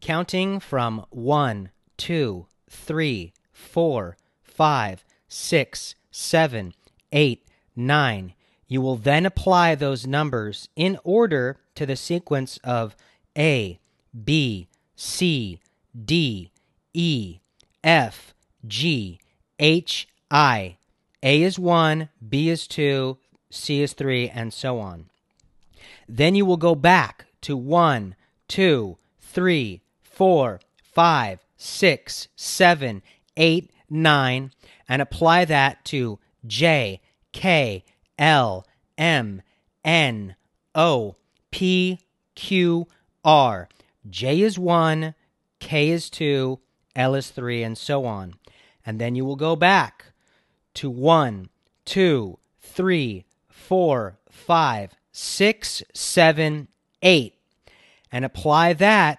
Counting 0.00 0.58
from 0.58 1.06
1, 1.10 1.70
2, 1.96 2.46
3, 2.68 3.32
4, 3.52 4.16
5, 4.56 5.04
6, 5.28 5.94
7, 6.10 6.74
8, 7.12 7.46
9. 7.76 8.34
You 8.68 8.80
will 8.80 8.96
then 8.96 9.26
apply 9.26 9.74
those 9.74 10.06
numbers 10.06 10.68
in 10.74 10.98
order 11.04 11.58
to 11.74 11.84
the 11.84 11.94
sequence 11.94 12.58
of 12.64 12.96
A, 13.36 13.78
B, 14.24 14.68
C, 14.96 15.60
D, 15.94 16.50
E, 16.94 17.38
F, 17.84 18.34
G, 18.66 19.20
H 19.58 20.08
I. 20.30 20.78
A 21.22 21.42
is 21.42 21.58
1, 21.58 22.08
B 22.26 22.48
is 22.48 22.66
2, 22.66 23.18
C 23.50 23.82
is 23.82 23.92
3, 23.92 24.30
and 24.30 24.52
so 24.52 24.78
on. 24.78 25.10
Then 26.08 26.34
you 26.34 26.46
will 26.46 26.56
go 26.56 26.74
back 26.74 27.26
to 27.42 27.56
1, 27.56 28.14
2, 28.48 28.96
3, 29.20 29.80
4, 30.02 30.60
5, 30.82 31.44
6, 31.56 32.28
7, 32.36 33.02
8, 33.36 33.70
9, 33.88 34.52
and 34.88 35.02
apply 35.02 35.44
that 35.44 35.84
to 35.86 36.18
J, 36.46 37.00
K, 37.32 37.84
L, 38.18 38.66
M, 38.98 39.42
N, 39.84 40.36
O, 40.74 41.16
P, 41.50 41.98
Q, 42.34 42.86
R. 43.24 43.68
J 44.08 44.40
is 44.40 44.58
1, 44.58 45.14
K 45.58 45.90
is 45.90 46.10
2, 46.10 46.58
L 46.94 47.14
is 47.14 47.30
3, 47.30 47.62
and 47.62 47.76
so 47.76 48.04
on 48.04 48.34
and 48.86 49.00
then 49.00 49.16
you 49.16 49.24
will 49.24 49.36
go 49.36 49.56
back 49.56 50.06
to 50.74 50.88
one, 50.88 51.48
two, 51.84 52.38
three, 52.60 53.24
four, 53.48 54.16
five, 54.30 54.94
six, 55.10 55.82
seven, 55.92 56.68
eight, 57.02 57.34
and 58.12 58.24
apply 58.24 58.72
that 58.74 59.18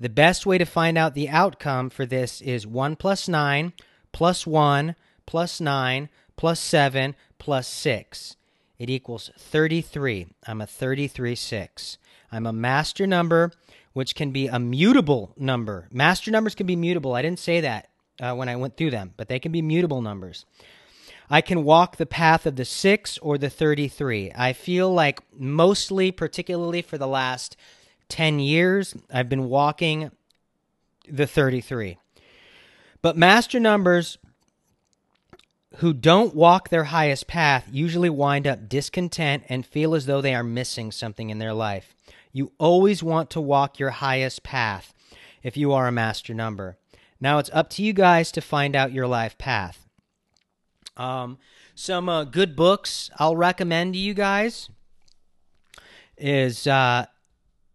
The 0.00 0.08
best 0.08 0.46
way 0.46 0.58
to 0.58 0.64
find 0.64 0.96
out 0.96 1.14
the 1.14 1.28
outcome 1.28 1.90
for 1.90 2.06
this 2.06 2.40
is 2.40 2.66
1 2.66 2.96
plus 2.96 3.28
9 3.28 3.72
plus 4.12 4.46
1 4.46 4.96
plus 5.26 5.60
9 5.60 6.08
plus 6.36 6.60
7 6.60 7.14
plus 7.38 7.68
6. 7.68 8.36
It 8.78 8.88
equals 8.88 9.30
33. 9.36 10.28
I'm 10.46 10.60
a 10.60 10.66
33 10.66 11.34
6. 11.34 11.98
I'm 12.30 12.46
a 12.46 12.52
master 12.52 13.06
number, 13.06 13.50
which 13.92 14.14
can 14.14 14.30
be 14.30 14.46
a 14.46 14.58
mutable 14.58 15.32
number. 15.36 15.88
Master 15.90 16.30
numbers 16.30 16.54
can 16.54 16.66
be 16.66 16.76
mutable. 16.76 17.14
I 17.14 17.22
didn't 17.22 17.40
say 17.40 17.60
that 17.62 17.88
uh, 18.20 18.34
when 18.34 18.48
I 18.48 18.56
went 18.56 18.76
through 18.76 18.90
them, 18.90 19.14
but 19.16 19.28
they 19.28 19.38
can 19.38 19.52
be 19.52 19.62
mutable 19.62 20.02
numbers. 20.02 20.44
I 21.30 21.40
can 21.40 21.64
walk 21.64 21.96
the 21.96 22.06
path 22.06 22.46
of 22.46 22.56
the 22.56 22.64
6 22.64 23.18
or 23.18 23.36
the 23.36 23.50
33. 23.50 24.32
I 24.34 24.52
feel 24.52 24.92
like 24.92 25.20
mostly, 25.32 26.10
particularly 26.10 26.82
for 26.82 26.96
the 26.96 27.06
last 27.06 27.56
10 28.08 28.38
years, 28.38 28.96
I've 29.12 29.28
been 29.28 29.48
walking 29.48 30.10
the 31.08 31.26
33. 31.26 31.98
But 33.02 33.16
master 33.16 33.60
numbers 33.60 34.18
who 35.76 35.92
don't 35.92 36.34
walk 36.34 36.70
their 36.70 36.84
highest 36.84 37.26
path 37.26 37.68
usually 37.70 38.10
wind 38.10 38.46
up 38.46 38.68
discontent 38.68 39.44
and 39.48 39.66
feel 39.66 39.94
as 39.94 40.06
though 40.06 40.20
they 40.20 40.34
are 40.34 40.42
missing 40.42 40.90
something 40.90 41.30
in 41.30 41.38
their 41.38 41.52
life. 41.52 41.94
You 42.32 42.52
always 42.58 43.02
want 43.02 43.30
to 43.30 43.40
walk 43.40 43.78
your 43.78 43.90
highest 43.90 44.42
path 44.42 44.94
if 45.42 45.56
you 45.56 45.72
are 45.72 45.86
a 45.86 45.92
master 45.92 46.34
number. 46.34 46.78
Now 47.20 47.38
it's 47.38 47.50
up 47.52 47.68
to 47.70 47.82
you 47.82 47.92
guys 47.92 48.32
to 48.32 48.40
find 48.40 48.74
out 48.74 48.92
your 48.92 49.06
life 49.06 49.36
path. 49.38 49.87
Um, 50.98 51.38
some 51.74 52.08
uh, 52.08 52.24
good 52.24 52.56
books 52.56 53.08
I'll 53.16 53.36
recommend 53.36 53.94
to 53.94 53.98
you 54.00 54.12
guys 54.12 54.68
is 56.16 56.66
uh, 56.66 57.06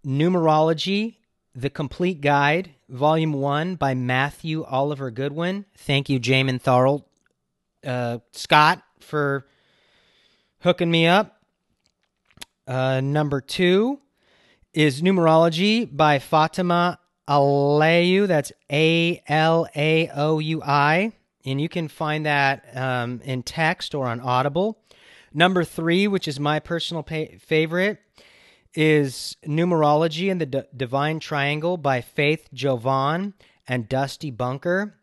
Numerology, 0.05 1.15
The 1.55 1.69
Complete 1.69 2.19
Guide, 2.19 2.71
Volume 2.89 3.33
1 3.33 3.75
by 3.75 3.93
Matthew 3.93 4.65
Oliver 4.65 5.09
Goodwin. 5.09 5.65
Thank 5.77 6.09
you, 6.09 6.19
Jamin 6.19 6.61
Thorold, 6.61 7.03
uh, 7.85 8.19
Scott, 8.31 8.83
for 8.99 9.47
hooking 10.59 10.91
me 10.91 11.07
up. 11.07 11.41
Uh, 12.67 13.01
number 13.01 13.41
two 13.41 13.99
is 14.73 15.01
Numerology 15.01 15.89
by 15.95 16.19
Fatima 16.19 16.99
Alaoui. 17.27 18.27
That's 18.27 18.51
A 18.71 19.21
L 19.27 19.67
A 19.75 20.09
O 20.15 20.39
U 20.39 20.61
I. 20.61 21.13
And 21.45 21.59
you 21.59 21.69
can 21.69 21.87
find 21.87 22.25
that 22.25 22.65
um, 22.75 23.21
in 23.23 23.43
text 23.43 23.93
or 23.93 24.07
on 24.07 24.19
Audible. 24.19 24.79
Number 25.33 25.63
three, 25.63 26.07
which 26.07 26.27
is 26.27 26.39
my 26.39 26.59
personal 26.59 27.03
pa- 27.03 27.37
favorite, 27.39 27.99
is 28.75 29.35
Numerology 29.45 30.31
and 30.31 30.39
the 30.39 30.45
D- 30.45 30.61
Divine 30.75 31.19
Triangle 31.19 31.77
by 31.77 32.01
Faith 32.01 32.49
Javane 32.53 33.33
and 33.67 33.89
Dusty 33.89 34.31
Bunker. 34.31 34.95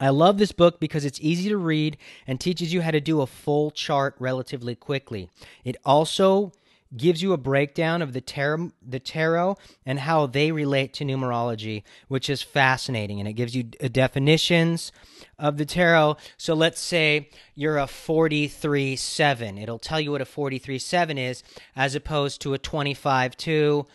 I 0.00 0.08
love 0.08 0.38
this 0.38 0.52
book 0.52 0.80
because 0.80 1.04
it's 1.04 1.20
easy 1.20 1.48
to 1.48 1.56
read 1.56 1.96
and 2.26 2.40
teaches 2.40 2.72
you 2.72 2.82
how 2.82 2.90
to 2.90 3.00
do 3.00 3.20
a 3.20 3.26
full 3.26 3.70
chart 3.70 4.16
relatively 4.18 4.74
quickly. 4.74 5.30
It 5.64 5.76
also 5.84 6.52
gives 6.96 7.22
you 7.22 7.32
a 7.32 7.38
breakdown 7.38 8.02
of 8.02 8.12
the 8.12 8.20
tarot, 8.20 8.72
the 8.86 9.00
tarot 9.00 9.56
and 9.86 10.00
how 10.00 10.26
they 10.26 10.52
relate 10.52 10.92
to 10.94 11.04
numerology, 11.04 11.82
which 12.08 12.28
is 12.28 12.42
fascinating. 12.42 13.18
And 13.18 13.28
it 13.28 13.32
gives 13.32 13.54
you 13.54 13.70
uh, 13.82 13.88
definitions 13.88 14.92
of 15.38 15.56
the 15.56 15.64
tarot. 15.64 16.16
So 16.36 16.54
let's 16.54 16.80
say 16.80 17.30
you're 17.54 17.78
a 17.78 17.86
43 17.86 18.96
7. 18.96 19.58
It'll 19.58 19.78
tell 19.78 20.00
you 20.00 20.12
what 20.12 20.20
a 20.20 20.26
43 20.26 20.78
7 20.78 21.18
is 21.18 21.42
as 21.74 21.94
opposed 21.94 22.40
to 22.42 22.54
a 22.54 22.58
25 22.58 23.36
2 23.36 23.86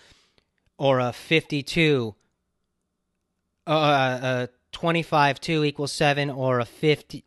or 0.77 0.99
a 0.99 1.13
52. 1.13 2.15
Uh, 3.65 4.19
a 4.23 4.49
25 4.71 5.39
2 5.39 5.63
equals 5.63 5.91
7 5.91 6.29
or 6.29 6.59
a 6.59 6.65
50. 6.65 7.23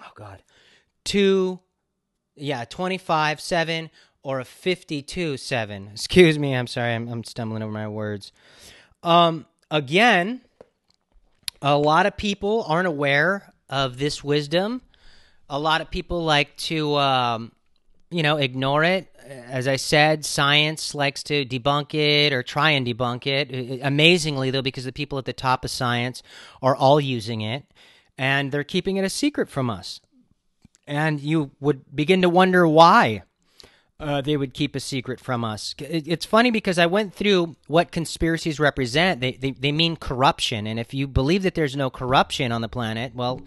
Oh, 0.00 0.10
God. 0.14 0.42
2 1.04 1.60
yeah, 2.36 2.64
25 2.64 3.40
7 3.40 3.90
or 4.22 4.40
a 4.40 4.44
52 4.44 5.36
7. 5.36 5.88
Excuse 5.92 6.38
me, 6.38 6.54
I'm 6.54 6.66
sorry, 6.66 6.94
I'm, 6.94 7.08
I'm 7.08 7.24
stumbling 7.24 7.62
over 7.62 7.72
my 7.72 7.88
words. 7.88 8.32
Um, 9.02 9.46
again, 9.70 10.42
a 11.60 11.76
lot 11.76 12.06
of 12.06 12.16
people 12.16 12.64
aren't 12.68 12.88
aware 12.88 13.52
of 13.68 13.98
this 13.98 14.22
wisdom. 14.22 14.82
A 15.48 15.58
lot 15.58 15.80
of 15.80 15.90
people 15.90 16.24
like 16.24 16.56
to, 16.56 16.96
um, 16.96 17.52
you 18.10 18.22
know, 18.22 18.36
ignore 18.36 18.84
it. 18.84 19.08
As 19.26 19.68
I 19.68 19.76
said, 19.76 20.24
science 20.24 20.94
likes 20.94 21.22
to 21.24 21.44
debunk 21.44 21.94
it 21.94 22.32
or 22.32 22.42
try 22.42 22.70
and 22.70 22.86
debunk 22.86 23.26
it. 23.26 23.80
Amazingly, 23.82 24.50
though, 24.50 24.62
because 24.62 24.84
the 24.84 24.92
people 24.92 25.18
at 25.18 25.24
the 25.24 25.32
top 25.32 25.64
of 25.64 25.70
science 25.70 26.22
are 26.60 26.74
all 26.74 27.00
using 27.00 27.40
it 27.40 27.64
and 28.18 28.50
they're 28.50 28.64
keeping 28.64 28.96
it 28.96 29.04
a 29.04 29.10
secret 29.10 29.48
from 29.48 29.70
us 29.70 30.00
and 30.86 31.20
you 31.20 31.50
would 31.60 31.84
begin 31.94 32.22
to 32.22 32.28
wonder 32.28 32.66
why 32.66 33.22
uh, 34.02 34.20
they 34.20 34.36
would 34.36 34.52
keep 34.52 34.74
a 34.74 34.80
secret 34.80 35.20
from 35.20 35.44
us. 35.44 35.74
It's 35.78 36.26
funny 36.26 36.50
because 36.50 36.78
I 36.78 36.86
went 36.86 37.14
through 37.14 37.54
what 37.68 37.92
conspiracies 37.92 38.58
represent. 38.58 39.20
They, 39.20 39.32
they, 39.32 39.52
they 39.52 39.70
mean 39.70 39.96
corruption. 39.96 40.66
And 40.66 40.80
if 40.80 40.92
you 40.92 41.06
believe 41.06 41.44
that 41.44 41.54
there's 41.54 41.76
no 41.76 41.88
corruption 41.88 42.50
on 42.50 42.62
the 42.62 42.68
planet, 42.68 43.14
well, 43.14 43.42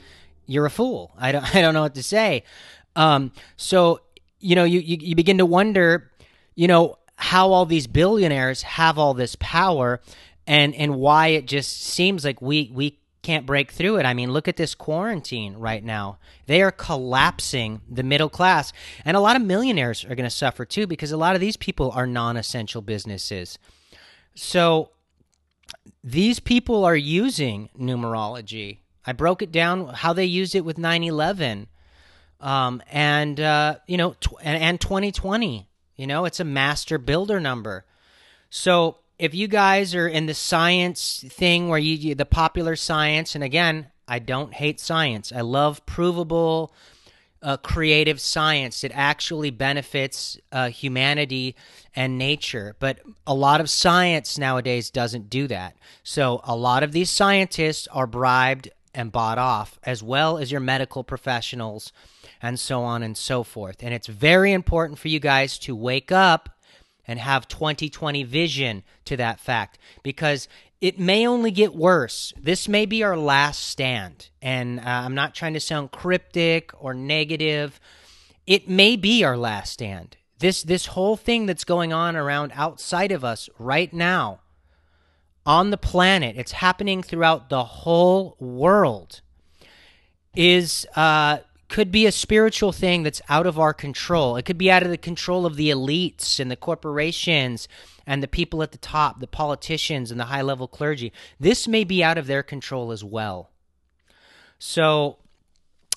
you're 0.48 0.65
a 0.65 0.69
fool. 0.69 1.13
I 1.17 1.34
don't, 1.34 1.43
I 1.56 1.62
don't 1.62 1.74
know 1.74 1.82
what 1.82 1.95
to 1.95 2.04
say. 2.04 2.43
Um, 2.95 3.34
so, 3.58 4.00
you 4.39 4.56
know, 4.56 4.63
you, 4.63 4.80
you, 4.80 4.98
you 5.02 5.15
begin 5.15 5.39
to 5.39 5.45
wonder, 5.45 6.10
you 6.56 6.67
know, 6.67 7.00
how 7.17 7.52
all 7.52 7.65
these 7.65 7.88
billionaires 7.88 8.62
have 8.62 8.98
all 8.98 9.13
this 9.13 9.36
power 9.39 10.02
and, 10.48 10.74
and 10.76 10.95
why 10.95 11.28
it 11.28 11.48
just 11.48 11.82
seems 11.82 12.24
like 12.24 12.41
we, 12.41 12.71
we 12.74 13.00
can't 13.26 13.48
break 13.48 13.72
through 13.72 13.98
it. 13.98 14.06
I 14.06 14.14
mean, 14.14 14.32
look 14.32 14.48
at 14.48 14.56
this 14.56 14.76
quarantine 14.76 15.56
right 15.56 15.84
now. 15.84 16.20
They 16.46 16.62
are 16.62 16.72
collapsing 16.72 17.82
the 17.90 18.04
middle 18.04 18.30
class. 18.30 18.72
And 19.04 19.18
a 19.18 19.20
lot 19.20 19.36
of 19.36 19.42
millionaires 19.42 20.06
are 20.06 20.14
going 20.14 20.30
to 20.30 20.30
suffer 20.30 20.64
too 20.64 20.86
because 20.86 21.12
a 21.12 21.18
lot 21.18 21.34
of 21.34 21.42
these 21.42 21.58
people 21.58 21.90
are 21.90 22.06
non 22.06 22.38
essential 22.38 22.84
businesses. 22.84 23.58
So 24.36 24.92
these 26.04 26.40
people 26.40 26.86
are 26.86 26.96
using 26.96 27.70
numerology. 27.76 28.78
I 29.08 29.14
broke 29.14 29.42
it 29.42 29.52
down 29.52 29.88
how 29.88 30.14
they 30.14 30.26
used 30.26 30.54
it 30.54 30.64
with 30.64 30.78
9 30.78 31.04
11 31.04 31.68
um, 32.42 32.84
and, 32.92 33.40
uh, 33.40 33.78
you 33.88 33.98
know, 33.98 34.14
tw- 34.14 34.36
and, 34.44 34.62
and 34.62 34.80
2020. 34.80 35.68
You 35.96 36.06
know, 36.06 36.26
it's 36.26 36.40
a 36.40 36.44
master 36.44 37.00
builder 37.00 37.40
number. 37.40 37.86
So 38.52 38.98
if 39.17 39.34
you 39.34 39.47
guys 39.47 39.95
are 39.95 40.08
in 40.08 40.25
the 40.25 40.34
science 40.34 41.23
thing 41.30 41.69
where 41.69 41.80
you 41.80 42.15
the 42.15 42.25
popular 42.25 42.75
science, 42.75 43.36
and 43.36 43.43
again, 43.43 43.88
I 44.08 44.19
don't 44.19 44.54
hate 44.54 44.80
science. 44.80 45.32
I 45.32 45.41
love 45.41 45.86
provable, 45.86 46.73
uh, 47.41 47.58
creative 47.58 48.19
science 48.19 48.82
that 48.82 48.91
actually 48.93 49.51
benefits 49.51 50.38
uh, 50.51 50.69
humanity 50.69 51.56
and 51.95 52.17
nature. 52.17 52.75
But 52.80 52.99
a 53.25 53.34
lot 53.34 53.62
of 53.62 53.69
science 53.69 54.38
nowadays 54.38 54.89
doesn't 54.89 55.30
do 55.30 55.47
that. 55.47 55.75
So 56.04 56.41
a 56.43 56.56
lot 56.56 56.84
of 56.84 56.91
these 56.91 57.10
scientists 57.10 57.88
are 57.88 58.08
bribed 58.08 58.69
and 58.93 59.12
bought 59.12 59.38
off, 59.38 59.80
as 59.84 60.01
well 60.01 60.38
as 60.38 60.51
your 60.51 60.62
medical 60.62 61.04
professionals 61.04 61.91
and 62.41 62.60
so 62.60 62.82
on 62.82 63.04
and 63.04 63.17
so 63.17 63.43
forth. 63.43 63.78
And 63.82 63.93
it's 63.93 64.08
very 64.08 64.51
important 64.51 64.99
for 64.99 65.08
you 65.08 65.19
guys 65.19 65.58
to 65.60 65.75
wake 65.75 66.12
up 66.12 66.55
and 67.08 67.20
have 67.20 67.48
2020 67.48 68.24
vision 68.24 68.84
to 69.06 69.18
that 69.18 69.39
fact 69.39 69.78
because 70.04 70.48
it 70.82 71.00
may 71.00 71.28
only 71.28 71.52
get 71.52 71.74
worse. 71.74 72.34
This 72.39 72.68
may 72.68 72.86
be 72.86 73.04
our 73.04 73.18
last 73.18 73.63
stand. 73.65 74.30
And 74.41 74.80
uh, 74.80 74.84
I'm 74.86 75.15
not 75.15 75.34
trying 75.34 75.54
to 75.54 75.60
sound 75.60 75.91
cryptic 75.91 76.72
or 76.78 76.94
negative. 76.94 77.80
It 78.46 78.70
may 78.70 78.96
be 78.96 79.24
our 79.24 79.38
last 79.38 79.74
stand. 79.74 80.18
This 80.39 80.63
this 80.63 80.88
whole 80.88 81.15
thing 81.15 81.46
that's 81.46 81.63
going 81.63 81.94
on 81.94 82.15
around 82.15 82.52
outside 82.54 83.12
of 83.12 83.24
us 83.24 83.50
right 83.58 83.91
now 83.94 84.41
on 85.46 85.70
the 85.70 85.78
planet, 85.78 86.36
it's 86.38 86.52
happening 86.52 87.04
throughout 87.04 87.50
the 87.50 87.63
whole 87.63 88.36
world 88.39 89.22
is 90.36 90.86
uh 90.96 91.38
could 91.67 91.91
be 91.91 92.06
a 92.06 92.12
spiritual 92.12 92.71
thing 92.71 93.04
that's 93.04 93.21
out 93.28 93.47
of 93.47 93.58
our 93.60 93.73
control. 93.73 94.36
It 94.36 94.45
could 94.45 94.58
be 94.58 94.69
out 94.69 94.84
of 94.84 94.89
the 94.89 94.97
control 94.97 95.45
of 95.45 95.56
the 95.56 95.69
elites 95.69 96.39
and 96.39 96.51
the 96.51 96.56
corporations 96.56 97.67
and 98.06 98.21
the 98.21 98.28
people 98.28 98.62
at 98.62 98.71
the 98.71 98.78
top, 98.78 99.19
the 99.19 99.28
politicians 99.28 100.12
and 100.12 100.19
the 100.19 100.25
high 100.25 100.43
level 100.43 100.67
clergy. 100.67 101.12
This 101.39 101.67
may 101.67 101.84
be 101.84 102.04
out 102.04 102.17
of 102.17 102.28
their 102.28 102.43
control 102.43 102.91
as 102.91 103.04
well. 103.04 103.49
So 104.60 105.17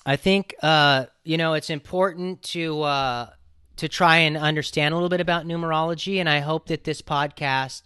I 0.05 0.15
think 0.15 0.55
uh, 0.61 1.05
you 1.23 1.37
know 1.37 1.53
it's 1.53 1.69
important 1.69 2.41
to 2.43 2.81
uh, 2.81 3.29
to 3.77 3.87
try 3.87 4.17
and 4.17 4.37
understand 4.37 4.93
a 4.93 4.97
little 4.97 5.09
bit 5.09 5.21
about 5.21 5.45
numerology, 5.45 6.19
and 6.19 6.27
I 6.27 6.39
hope 6.39 6.67
that 6.67 6.83
this 6.83 7.01
podcast 7.01 7.83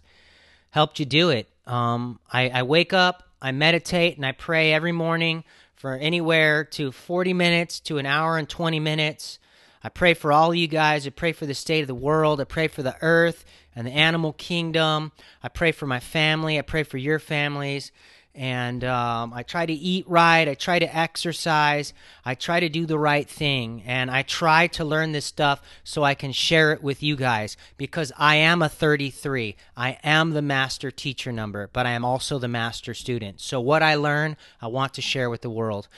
helped 0.70 0.98
you 0.98 1.06
do 1.06 1.30
it. 1.30 1.48
Um, 1.66 2.18
I, 2.32 2.48
I 2.48 2.62
wake 2.62 2.92
up, 2.92 3.22
I 3.40 3.52
meditate, 3.52 4.16
and 4.16 4.26
I 4.26 4.32
pray 4.32 4.72
every 4.72 4.92
morning 4.92 5.44
for 5.84 5.92
anywhere 5.96 6.64
to 6.64 6.90
40 6.90 7.34
minutes 7.34 7.78
to 7.78 7.98
an 7.98 8.06
hour 8.06 8.38
and 8.38 8.48
20 8.48 8.80
minutes. 8.80 9.38
I 9.82 9.90
pray 9.90 10.14
for 10.14 10.32
all 10.32 10.54
you 10.54 10.66
guys. 10.66 11.06
I 11.06 11.10
pray 11.10 11.32
for 11.32 11.44
the 11.44 11.52
state 11.52 11.82
of 11.82 11.88
the 11.88 11.94
world. 11.94 12.40
I 12.40 12.44
pray 12.44 12.68
for 12.68 12.82
the 12.82 12.96
earth 13.02 13.44
and 13.76 13.86
the 13.86 13.90
animal 13.90 14.32
kingdom. 14.32 15.12
I 15.42 15.50
pray 15.50 15.72
for 15.72 15.86
my 15.86 16.00
family. 16.00 16.58
I 16.58 16.62
pray 16.62 16.84
for 16.84 16.96
your 16.96 17.18
families 17.18 17.92
and 18.34 18.82
um, 18.82 19.32
I 19.32 19.44
try 19.44 19.64
to 19.64 19.72
eat 19.72 20.08
right. 20.08 20.48
I 20.48 20.54
try 20.54 20.80
to 20.80 20.96
exercise. 20.96 21.94
I 22.24 22.34
try 22.34 22.58
to 22.58 22.68
do 22.68 22.84
the 22.84 22.98
right 22.98 23.28
thing. 23.28 23.82
And 23.86 24.10
I 24.10 24.22
try 24.22 24.66
to 24.68 24.84
learn 24.84 25.12
this 25.12 25.24
stuff 25.24 25.62
so 25.84 26.02
I 26.02 26.14
can 26.14 26.32
share 26.32 26.72
it 26.72 26.82
with 26.82 27.02
you 27.02 27.14
guys 27.14 27.56
because 27.76 28.10
I 28.18 28.36
am 28.36 28.60
a 28.60 28.68
33. 28.68 29.54
I 29.76 29.98
am 30.02 30.30
the 30.30 30.42
master 30.42 30.90
teacher 30.90 31.30
number, 31.30 31.70
but 31.72 31.86
I 31.86 31.92
am 31.92 32.04
also 32.04 32.38
the 32.40 32.48
master 32.48 32.92
student. 32.92 33.40
So 33.40 33.60
what 33.60 33.84
I 33.84 33.94
learn, 33.94 34.36
I 34.60 34.66
want 34.66 34.94
to 34.94 35.02
share 35.02 35.30
with 35.30 35.42
the 35.42 35.50
world. 35.50 35.88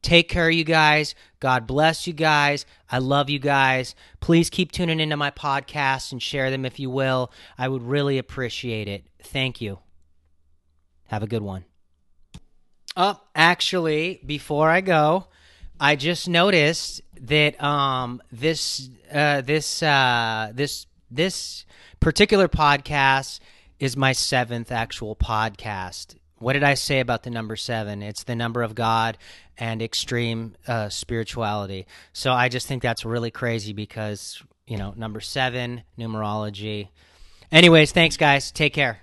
Take 0.00 0.28
care 0.28 0.48
of 0.48 0.54
you 0.54 0.64
guys. 0.64 1.14
God 1.40 1.66
bless 1.66 2.06
you 2.06 2.12
guys. 2.12 2.64
I 2.90 2.98
love 2.98 3.28
you 3.28 3.38
guys. 3.38 3.94
Please 4.20 4.48
keep 4.48 4.72
tuning 4.72 5.00
into 5.00 5.16
my 5.16 5.30
podcasts 5.30 6.12
and 6.12 6.22
share 6.22 6.50
them 6.50 6.64
if 6.64 6.78
you 6.78 6.88
will. 6.88 7.32
I 7.58 7.68
would 7.68 7.82
really 7.82 8.16
appreciate 8.16 8.88
it. 8.88 9.04
Thank 9.22 9.60
you. 9.60 9.80
Have 11.08 11.22
a 11.22 11.26
good 11.26 11.42
one. 11.42 11.64
Oh, 13.02 13.18
actually, 13.34 14.20
before 14.26 14.68
I 14.68 14.82
go, 14.82 15.28
I 15.80 15.96
just 15.96 16.28
noticed 16.28 17.00
that 17.22 17.62
um 17.64 18.20
this 18.30 18.90
uh 19.10 19.40
this 19.40 19.82
uh 19.82 20.52
this 20.52 20.84
this 21.10 21.64
particular 21.98 22.46
podcast 22.46 23.40
is 23.78 23.96
my 23.96 24.12
seventh 24.12 24.70
actual 24.70 25.16
podcast. 25.16 26.16
What 26.40 26.52
did 26.52 26.62
I 26.62 26.74
say 26.74 27.00
about 27.00 27.22
the 27.22 27.30
number 27.30 27.56
seven? 27.56 28.02
It's 28.02 28.24
the 28.24 28.36
number 28.36 28.60
of 28.60 28.74
God 28.74 29.16
and 29.56 29.80
extreme 29.80 30.54
uh, 30.68 30.90
spirituality. 30.90 31.86
So 32.12 32.32
I 32.32 32.50
just 32.50 32.66
think 32.66 32.82
that's 32.82 33.06
really 33.06 33.30
crazy 33.30 33.72
because 33.72 34.42
you 34.66 34.76
know 34.76 34.92
number 34.94 35.20
seven 35.20 35.84
numerology. 35.98 36.88
Anyways, 37.50 37.92
thanks 37.92 38.18
guys. 38.18 38.52
Take 38.52 38.74
care. 38.74 39.00